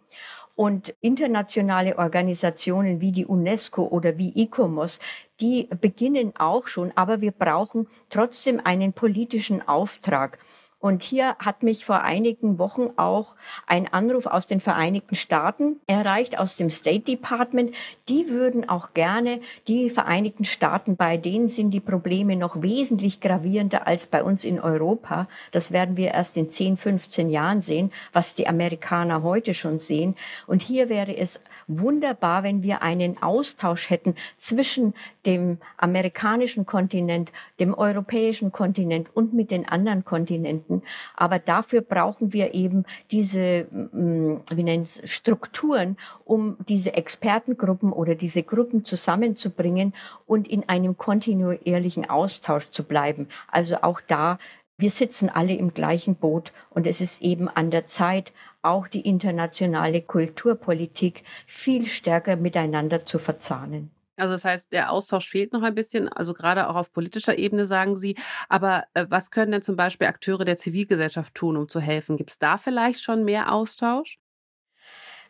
Und 0.55 0.95
internationale 1.01 1.97
Organisationen 1.97 3.01
wie 3.01 3.11
die 3.11 3.25
UNESCO 3.25 3.87
oder 3.87 4.17
wie 4.17 4.31
ICOMOS, 4.41 4.99
die 5.41 5.67
beginnen 5.81 6.31
auch 6.37 6.67
schon, 6.67 6.93
aber 6.95 7.19
wir 7.19 7.31
brauchen 7.31 7.87
trotzdem 8.09 8.61
einen 8.63 8.93
politischen 8.93 9.67
Auftrag. 9.67 10.39
Und 10.85 11.01
hier 11.01 11.35
hat 11.39 11.63
mich 11.63 11.83
vor 11.83 12.03
einigen 12.03 12.59
Wochen 12.59 12.91
auch 12.95 13.35
ein 13.65 13.91
Anruf 13.91 14.27
aus 14.27 14.45
den 14.45 14.59
Vereinigten 14.59 15.15
Staaten 15.15 15.77
erreicht, 15.87 16.37
aus 16.37 16.57
dem 16.57 16.69
State 16.69 17.05
Department. 17.05 17.73
Die 18.07 18.29
würden 18.29 18.69
auch 18.69 18.93
gerne 18.93 19.39
die 19.67 19.89
Vereinigten 19.89 20.45
Staaten, 20.45 20.95
bei 20.95 21.17
denen 21.17 21.47
sind 21.47 21.71
die 21.71 21.79
Probleme 21.79 22.35
noch 22.35 22.61
wesentlich 22.61 23.19
gravierender 23.19 23.87
als 23.87 24.05
bei 24.05 24.21
uns 24.23 24.43
in 24.43 24.59
Europa. 24.59 25.27
Das 25.49 25.71
werden 25.71 25.97
wir 25.97 26.11
erst 26.11 26.37
in 26.37 26.49
10, 26.49 26.77
15 26.77 27.31
Jahren 27.31 27.63
sehen, 27.63 27.91
was 28.13 28.35
die 28.35 28.47
Amerikaner 28.47 29.23
heute 29.23 29.55
schon 29.55 29.79
sehen. 29.79 30.13
Und 30.45 30.61
hier 30.61 30.87
wäre 30.87 31.17
es 31.17 31.39
wunderbar, 31.65 32.43
wenn 32.43 32.61
wir 32.61 32.83
einen 32.83 33.23
Austausch 33.23 33.89
hätten 33.89 34.13
zwischen 34.37 34.93
dem 35.25 35.57
amerikanischen 35.77 36.67
Kontinent, 36.67 37.31
dem 37.59 37.73
europäischen 37.73 38.51
Kontinent 38.51 39.07
und 39.15 39.33
mit 39.33 39.49
den 39.49 39.67
anderen 39.67 40.05
Kontinenten 40.05 40.74
finden. 40.75 40.87
Aber 41.15 41.39
dafür 41.39 41.81
brauchen 41.81 42.33
wir 42.33 42.53
eben 42.53 42.85
diese, 43.11 43.65
mm, 43.71 44.41
wie 44.51 44.63
nennt 44.63 45.01
Strukturen, 45.05 45.97
um 46.23 46.57
diese 46.67 46.93
Expertengruppen 46.93 47.91
oder 47.91 48.15
diese 48.15 48.43
Gruppen 48.43 48.83
zusammenzubringen 48.83 49.93
und 50.25 50.47
in 50.47 50.67
einem 50.69 50.97
kontinuierlichen 50.97 52.09
Austausch 52.09 52.69
zu 52.69 52.83
bleiben. 52.83 53.27
Also 53.51 53.77
auch 53.81 54.01
da 54.07 54.37
wir 54.77 54.91
sitzen 54.91 55.29
alle 55.29 55.53
im 55.53 55.73
gleichen 55.73 56.15
Boot 56.15 56.51
und 56.69 56.85
es 56.85 56.99
ist 56.99 57.21
eben 57.21 57.47
an 57.47 57.71
der 57.71 57.87
Zeit, 57.87 58.33
auch 58.61 58.89
die 58.89 59.07
internationale 59.07 60.01
Kulturpolitik 60.01 61.23
viel 61.47 61.85
stärker 61.85 62.35
miteinander 62.35 63.05
zu 63.05 63.17
verzahnen. 63.17 63.94
Also 64.17 64.33
das 64.33 64.45
heißt, 64.45 64.71
der 64.71 64.91
Austausch 64.91 65.29
fehlt 65.29 65.53
noch 65.53 65.61
ein 65.61 65.75
bisschen, 65.75 66.07
also 66.07 66.33
gerade 66.33 66.69
auch 66.69 66.75
auf 66.75 66.93
politischer 66.93 67.37
Ebene, 67.37 67.65
sagen 67.65 67.95
Sie. 67.95 68.15
Aber 68.49 68.85
äh, 68.93 69.05
was 69.09 69.31
können 69.31 69.51
denn 69.51 69.61
zum 69.61 69.75
Beispiel 69.75 70.07
Akteure 70.07 70.45
der 70.45 70.57
Zivilgesellschaft 70.57 71.35
tun, 71.35 71.57
um 71.57 71.67
zu 71.69 71.79
helfen? 71.79 72.17
Gibt 72.17 72.29
es 72.31 72.37
da 72.37 72.57
vielleicht 72.57 73.01
schon 73.01 73.23
mehr 73.25 73.51
Austausch? 73.51 74.17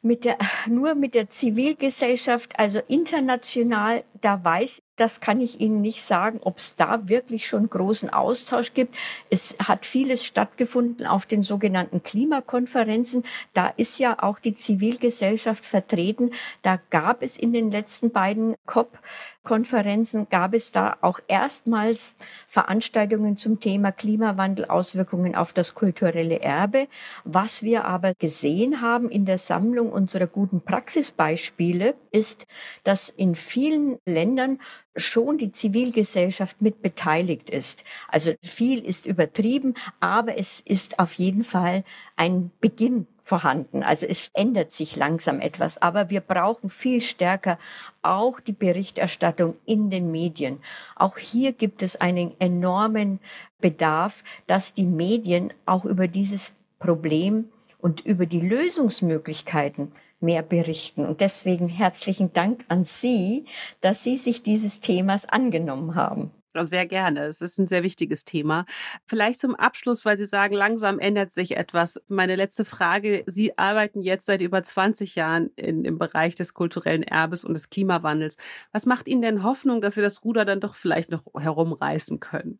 Mit 0.02 0.24
der, 0.24 0.38
nur 0.68 0.94
mit 0.94 1.16
der 1.16 1.30
Zivilgesellschaft, 1.30 2.60
also 2.60 2.80
international, 2.88 4.04
da 4.22 4.44
weiß 4.44 4.82
das 4.96 5.20
kann 5.20 5.42
ich 5.42 5.60
Ihnen 5.60 5.82
nicht 5.82 6.04
sagen, 6.04 6.40
ob 6.42 6.58
es 6.58 6.76
da 6.76 7.08
wirklich 7.10 7.48
schon 7.48 7.70
großen 7.70 8.10
Austausch 8.10 8.74
gibt. 8.74 8.96
Es 9.30 9.56
hat 9.60 9.86
vieles 9.86 10.24
stattgefunden 10.24 11.06
auf 11.06 11.26
den 11.26 11.44
sogenannten 11.44 12.02
Klimakonferenzen. 12.04 13.24
Da 13.54 13.68
ist 13.68 14.00
ja 14.00 14.22
auch 14.22 14.40
die 14.40 14.56
Zivilgesellschaft 14.56 15.66
vertreten. 15.66 16.32
Da 16.62 16.80
gab 16.90 17.22
es 17.24 17.38
in 17.38 17.52
den 17.52 17.72
letzten 17.72 18.12
beiden 18.12 18.56
COP-Konferenzen, 18.66 20.28
gab 20.30 20.54
es 20.54 20.72
da 20.72 20.98
auch 21.02 21.20
erstmals 21.28 22.16
Veranstaltungen 22.48 23.38
zum 23.38 23.60
Thema 23.60 23.92
Klimawandel, 23.92 24.66
Auswirkungen 24.66 25.36
auf 25.36 25.52
das 25.52 25.76
kulturelle 25.76 26.40
Erbe. 26.40 26.88
Was 27.26 27.64
wir 27.64 27.86
aber 27.86 28.14
gesehen 28.14 28.82
haben 28.82 29.10
in 29.10 29.26
der 29.26 29.38
Sammlung 29.38 29.92
unserer 29.92 30.28
guten 30.28 30.62
Praxisbeispiele 30.62 31.96
ist, 32.12 32.46
dass 32.84 33.10
in 33.10 33.36
vielen 33.36 34.00
Ländern 34.06 34.60
schon 34.96 35.38
die 35.38 35.52
Zivilgesellschaft 35.52 36.62
mit 36.62 36.82
beteiligt 36.82 37.50
ist. 37.50 37.84
Also 38.08 38.34
viel 38.44 38.84
ist 38.84 39.06
übertrieben, 39.06 39.74
aber 40.00 40.38
es 40.38 40.62
ist 40.62 41.00
auf 41.00 41.14
jeden 41.14 41.44
Fall 41.44 41.84
ein 42.16 42.52
Beginn 42.62 43.08
vorhanden. 43.22 43.82
Also 43.82 44.06
es 44.06 44.30
ändert 44.34 44.72
sich 44.72 44.96
langsam 44.96 45.42
etwas, 45.42 45.82
aber 45.82 46.12
wir 46.12 46.22
brauchen 46.22 46.70
viel 46.70 47.02
stärker 47.02 47.58
auch 48.04 48.40
die 48.40 48.54
Berichterstattung 48.54 49.56
in 49.66 49.90
den 49.90 50.12
Medien. 50.12 50.60
Auch 50.96 51.18
hier 51.18 51.52
gibt 51.52 51.82
es 51.82 51.96
einen 51.96 52.40
enormen 52.40 53.20
Bedarf, 53.60 54.24
dass 54.46 54.74
die 54.76 54.86
Medien 54.86 55.52
auch 55.66 55.86
über 55.86 56.08
dieses 56.08 56.54
Problem 56.78 57.50
und 57.80 58.02
über 58.02 58.28
die 58.28 58.42
Lösungsmöglichkeiten 58.42 59.92
mehr 60.26 60.44
berichten. 60.44 61.06
Und 61.06 61.22
deswegen 61.22 61.70
herzlichen 61.70 62.34
Dank 62.34 62.66
an 62.68 62.86
Sie, 62.86 63.46
dass 63.82 64.04
Sie 64.04 64.18
sich 64.18 64.44
dieses 64.44 64.82
Themas 64.82 65.26
angenommen 65.26 65.96
haben. 65.96 66.32
Sehr 66.64 66.86
gerne. 66.86 67.26
Es 67.26 67.42
ist 67.42 67.58
ein 67.58 67.68
sehr 67.68 67.84
wichtiges 67.84 68.24
Thema. 68.24 68.66
Vielleicht 69.06 69.40
zum 69.40 69.56
Abschluss, 69.56 70.06
weil 70.06 70.18
Sie 70.18 70.26
sagen, 70.26 70.56
langsam 70.56 71.00
ändert 71.00 71.34
sich 71.34 71.58
etwas. 71.58 72.02
Meine 72.08 72.36
letzte 72.36 72.64
Frage. 72.64 73.24
Sie 73.28 73.58
arbeiten 73.58 74.02
jetzt 74.02 74.26
seit 74.26 74.42
über 74.42 74.64
20 74.64 75.16
Jahren 75.16 75.50
in, 75.58 75.84
im 75.84 75.98
Bereich 75.98 76.36
des 76.36 76.54
kulturellen 76.54 77.04
Erbes 77.04 77.44
und 77.44 77.54
des 77.54 77.70
Klimawandels. 77.70 78.38
Was 78.72 78.86
macht 78.86 79.08
Ihnen 79.10 79.22
denn 79.22 79.44
Hoffnung, 79.44 79.82
dass 79.82 79.98
wir 79.98 80.04
das 80.04 80.24
Ruder 80.24 80.46
dann 80.46 80.62
doch 80.62 80.76
vielleicht 80.76 81.12
noch 81.12 81.24
herumreißen 81.38 82.20
können? 82.22 82.60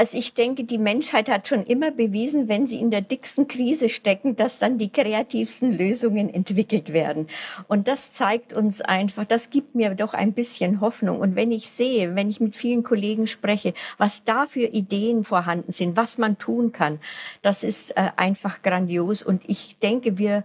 Also 0.00 0.16
ich 0.16 0.32
denke, 0.32 0.62
die 0.62 0.78
Menschheit 0.78 1.28
hat 1.28 1.48
schon 1.48 1.64
immer 1.64 1.90
bewiesen, 1.90 2.48
wenn 2.48 2.68
sie 2.68 2.78
in 2.78 2.92
der 2.92 3.00
dicksten 3.00 3.48
Krise 3.48 3.88
stecken, 3.88 4.36
dass 4.36 4.60
dann 4.60 4.78
die 4.78 4.90
kreativsten 4.90 5.76
Lösungen 5.76 6.32
entwickelt 6.32 6.92
werden. 6.92 7.26
Und 7.66 7.88
das 7.88 8.12
zeigt 8.12 8.52
uns 8.52 8.80
einfach, 8.80 9.24
das 9.24 9.50
gibt 9.50 9.74
mir 9.74 9.96
doch 9.96 10.14
ein 10.14 10.34
bisschen 10.34 10.80
Hoffnung. 10.80 11.18
Und 11.18 11.34
wenn 11.34 11.50
ich 11.50 11.68
sehe, 11.68 12.14
wenn 12.14 12.30
ich 12.30 12.38
mit 12.38 12.54
vielen 12.54 12.84
Kollegen 12.84 13.26
spreche, 13.26 13.74
was 13.96 14.22
da 14.22 14.46
für 14.46 14.66
Ideen 14.68 15.24
vorhanden 15.24 15.72
sind, 15.72 15.96
was 15.96 16.16
man 16.16 16.38
tun 16.38 16.70
kann, 16.70 17.00
das 17.42 17.64
ist 17.64 17.96
äh, 17.96 18.10
einfach 18.14 18.62
grandios. 18.62 19.24
Und 19.24 19.42
ich 19.48 19.78
denke, 19.80 20.16
wir, 20.16 20.44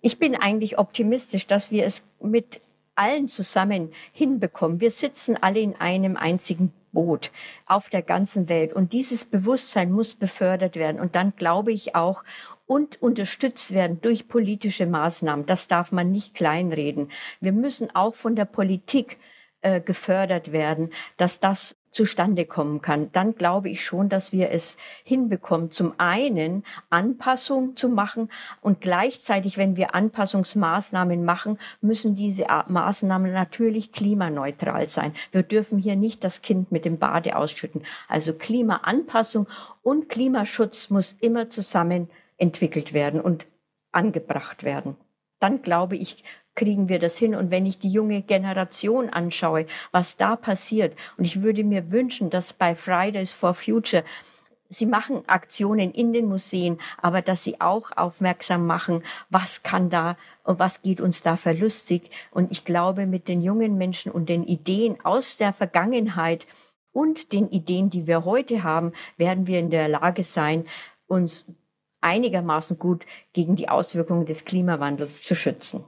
ich 0.00 0.18
bin 0.18 0.34
eigentlich 0.34 0.78
optimistisch, 0.78 1.46
dass 1.46 1.70
wir 1.70 1.86
es 1.86 2.02
mit 2.20 2.60
allen 2.96 3.28
zusammen 3.28 3.92
hinbekommen. 4.12 4.80
Wir 4.80 4.90
sitzen 4.90 5.36
alle 5.40 5.60
in 5.60 5.76
einem 5.76 6.16
einzigen 6.16 6.72
Boot 6.94 7.30
auf 7.66 7.90
der 7.90 8.02
ganzen 8.02 8.48
Welt. 8.48 8.72
Und 8.72 8.92
dieses 8.92 9.26
Bewusstsein 9.26 9.92
muss 9.92 10.14
befördert 10.14 10.76
werden. 10.76 11.00
Und 11.00 11.14
dann 11.14 11.34
glaube 11.36 11.72
ich 11.72 11.94
auch, 11.94 12.24
und 12.66 13.02
unterstützt 13.02 13.74
werden 13.74 14.00
durch 14.00 14.26
politische 14.28 14.86
Maßnahmen. 14.86 15.44
Das 15.44 15.68
darf 15.68 15.92
man 15.92 16.10
nicht 16.10 16.34
kleinreden. 16.34 17.10
Wir 17.40 17.52
müssen 17.52 17.94
auch 17.94 18.14
von 18.14 18.36
der 18.36 18.46
Politik 18.46 19.18
äh, 19.60 19.80
gefördert 19.80 20.52
werden, 20.52 20.90
dass 21.16 21.40
das 21.40 21.76
zustande 21.94 22.44
kommen 22.44 22.82
kann, 22.82 23.10
dann 23.12 23.36
glaube 23.36 23.70
ich 23.70 23.84
schon, 23.84 24.08
dass 24.08 24.32
wir 24.32 24.50
es 24.50 24.76
hinbekommen, 25.04 25.70
zum 25.70 25.94
einen 25.96 26.64
Anpassung 26.90 27.76
zu 27.76 27.88
machen 27.88 28.30
und 28.60 28.80
gleichzeitig, 28.80 29.56
wenn 29.56 29.76
wir 29.76 29.94
Anpassungsmaßnahmen 29.94 31.24
machen, 31.24 31.56
müssen 31.80 32.14
diese 32.14 32.46
Maßnahmen 32.66 33.32
natürlich 33.32 33.92
klimaneutral 33.92 34.88
sein. 34.88 35.14
Wir 35.30 35.44
dürfen 35.44 35.78
hier 35.78 35.94
nicht 35.94 36.24
das 36.24 36.42
Kind 36.42 36.72
mit 36.72 36.84
dem 36.84 36.98
Bade 36.98 37.36
ausschütten. 37.36 37.82
Also 38.08 38.34
Klimaanpassung 38.34 39.46
und 39.82 40.08
Klimaschutz 40.08 40.90
muss 40.90 41.12
immer 41.20 41.48
zusammen 41.48 42.10
entwickelt 42.38 42.92
werden 42.92 43.20
und 43.20 43.46
angebracht 43.92 44.64
werden. 44.64 44.96
Dann 45.38 45.62
glaube 45.62 45.96
ich, 45.96 46.24
kriegen 46.54 46.88
wir 46.88 46.98
das 46.98 47.16
hin. 47.18 47.34
Und 47.34 47.50
wenn 47.50 47.66
ich 47.66 47.78
die 47.78 47.90
junge 47.90 48.22
Generation 48.22 49.10
anschaue, 49.10 49.66
was 49.92 50.16
da 50.16 50.36
passiert, 50.36 50.96
und 51.16 51.24
ich 51.24 51.42
würde 51.42 51.64
mir 51.64 51.90
wünschen, 51.90 52.30
dass 52.30 52.52
bei 52.52 52.74
Fridays 52.74 53.32
for 53.32 53.54
Future 53.54 54.04
Sie 54.70 54.86
machen 54.86 55.22
Aktionen 55.28 55.92
in 55.92 56.12
den 56.12 56.26
Museen, 56.26 56.78
aber 57.00 57.22
dass 57.22 57.44
sie 57.44 57.60
auch 57.60 57.92
aufmerksam 57.96 58.66
machen, 58.66 59.02
was 59.30 59.62
kann 59.62 59.90
da 59.90 60.16
und 60.42 60.58
was 60.58 60.82
geht 60.82 61.00
uns 61.00 61.22
da 61.22 61.36
verlustig. 61.36 62.10
Und 62.30 62.50
ich 62.50 62.64
glaube, 62.64 63.06
mit 63.06 63.28
den 63.28 63.42
jungen 63.42 63.76
Menschen 63.78 64.10
und 64.10 64.28
den 64.28 64.44
Ideen 64.44 64.96
aus 65.04 65.36
der 65.36 65.52
Vergangenheit 65.52 66.46
und 66.92 67.32
den 67.32 67.50
Ideen, 67.50 67.90
die 67.90 68.06
wir 68.06 68.24
heute 68.24 68.62
haben, 68.62 68.92
werden 69.16 69.46
wir 69.46 69.60
in 69.60 69.70
der 69.70 69.88
Lage 69.88 70.24
sein, 70.24 70.64
uns 71.06 71.44
einigermaßen 72.00 72.78
gut 72.78 73.04
gegen 73.32 73.56
die 73.56 73.68
Auswirkungen 73.68 74.26
des 74.26 74.44
Klimawandels 74.44 75.22
zu 75.22 75.34
schützen. 75.34 75.84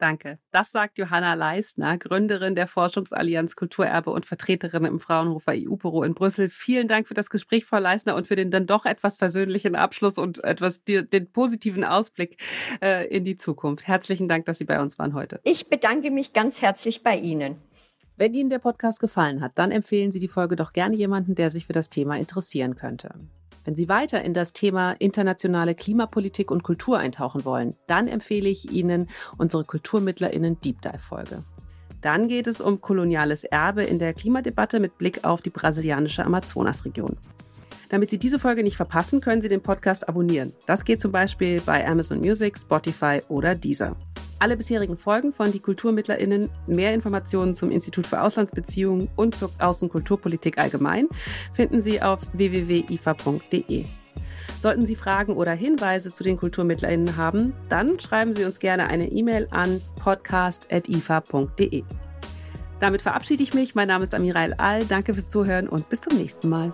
Danke. 0.00 0.38
Das 0.50 0.70
sagt 0.70 0.96
Johanna 0.96 1.34
Leistner, 1.34 1.98
Gründerin 1.98 2.54
der 2.54 2.66
Forschungsallianz 2.66 3.54
Kulturerbe 3.54 4.10
und 4.10 4.24
Vertreterin 4.24 4.86
im 4.86 4.98
Fraunhofer 4.98 5.52
EU-Büro 5.54 6.02
in 6.04 6.14
Brüssel. 6.14 6.48
Vielen 6.48 6.88
Dank 6.88 7.06
für 7.06 7.12
das 7.12 7.28
Gespräch, 7.28 7.66
Frau 7.66 7.78
Leistner, 7.78 8.16
und 8.16 8.26
für 8.26 8.34
den 8.34 8.50
dann 8.50 8.66
doch 8.66 8.86
etwas 8.86 9.18
versöhnlichen 9.18 9.76
Abschluss 9.76 10.16
und 10.16 10.42
etwas 10.42 10.82
den 10.84 11.30
positiven 11.32 11.84
Ausblick 11.84 12.42
äh, 12.80 13.06
in 13.14 13.24
die 13.24 13.36
Zukunft. 13.36 13.86
Herzlichen 13.88 14.26
Dank, 14.26 14.46
dass 14.46 14.56
Sie 14.56 14.64
bei 14.64 14.80
uns 14.80 14.98
waren 14.98 15.12
heute. 15.12 15.38
Ich 15.44 15.68
bedanke 15.68 16.10
mich 16.10 16.32
ganz 16.32 16.62
herzlich 16.62 17.02
bei 17.02 17.18
Ihnen. 17.18 17.56
Wenn 18.16 18.32
Ihnen 18.32 18.48
der 18.48 18.58
Podcast 18.58 19.00
gefallen 19.00 19.42
hat, 19.42 19.52
dann 19.56 19.70
empfehlen 19.70 20.12
Sie 20.12 20.18
die 20.18 20.28
Folge 20.28 20.56
doch 20.56 20.72
gerne 20.72 20.96
jemanden, 20.96 21.34
der 21.34 21.50
sich 21.50 21.66
für 21.66 21.74
das 21.74 21.90
Thema 21.90 22.16
interessieren 22.16 22.74
könnte. 22.74 23.10
Wenn 23.64 23.76
Sie 23.76 23.88
weiter 23.88 24.22
in 24.22 24.32
das 24.32 24.52
Thema 24.52 24.92
internationale 24.92 25.74
Klimapolitik 25.74 26.50
und 26.50 26.62
Kultur 26.62 26.98
eintauchen 26.98 27.44
wollen, 27.44 27.74
dann 27.86 28.08
empfehle 28.08 28.48
ich 28.48 28.70
Ihnen 28.72 29.08
unsere 29.36 29.64
KulturmittlerInnen 29.64 30.58
Deep 30.60 30.80
Dive 30.80 30.98
Folge. 30.98 31.44
Dann 32.00 32.28
geht 32.28 32.46
es 32.46 32.60
um 32.60 32.80
koloniales 32.80 33.44
Erbe 33.44 33.84
in 33.84 33.98
der 33.98 34.14
Klimadebatte 34.14 34.80
mit 34.80 34.96
Blick 34.96 35.24
auf 35.24 35.40
die 35.40 35.50
brasilianische 35.50 36.24
Amazonasregion. 36.24 37.18
Damit 37.90 38.08
Sie 38.10 38.18
diese 38.18 38.38
Folge 38.38 38.62
nicht 38.62 38.76
verpassen, 38.76 39.20
können 39.20 39.42
Sie 39.42 39.48
den 39.48 39.62
Podcast 39.62 40.08
abonnieren. 40.08 40.54
Das 40.66 40.84
geht 40.84 41.02
zum 41.02 41.12
Beispiel 41.12 41.60
bei 41.60 41.86
Amazon 41.86 42.20
Music, 42.20 42.56
Spotify 42.56 43.20
oder 43.28 43.54
Deezer. 43.54 43.96
Alle 44.40 44.56
bisherigen 44.56 44.96
Folgen 44.96 45.34
von 45.34 45.52
Die 45.52 45.60
KulturmittlerInnen, 45.60 46.48
mehr 46.66 46.94
Informationen 46.94 47.54
zum 47.54 47.70
Institut 47.70 48.06
für 48.06 48.22
Auslandsbeziehungen 48.22 49.10
und 49.14 49.36
zur 49.36 49.52
Außenkulturpolitik 49.58 50.56
allgemein 50.56 51.08
finden 51.52 51.82
Sie 51.82 52.00
auf 52.00 52.20
www.ifa.de. 52.32 53.84
Sollten 54.58 54.86
Sie 54.86 54.96
Fragen 54.96 55.36
oder 55.36 55.52
Hinweise 55.52 56.10
zu 56.10 56.24
den 56.24 56.38
KulturmittlerInnen 56.38 57.18
haben, 57.18 57.52
dann 57.68 58.00
schreiben 58.00 58.34
Sie 58.34 58.44
uns 58.44 58.58
gerne 58.58 58.86
eine 58.86 59.12
E-Mail 59.12 59.46
an 59.50 59.82
podcast.ifa.de. 60.02 61.84
Damit 62.78 63.02
verabschiede 63.02 63.42
ich 63.42 63.52
mich. 63.52 63.74
Mein 63.74 63.88
Name 63.88 64.04
ist 64.04 64.14
Amira 64.14 64.42
El 64.42 64.54
Al. 64.54 64.86
Danke 64.86 65.12
fürs 65.12 65.28
Zuhören 65.28 65.68
und 65.68 65.90
bis 65.90 66.00
zum 66.00 66.16
nächsten 66.16 66.48
Mal. 66.48 66.72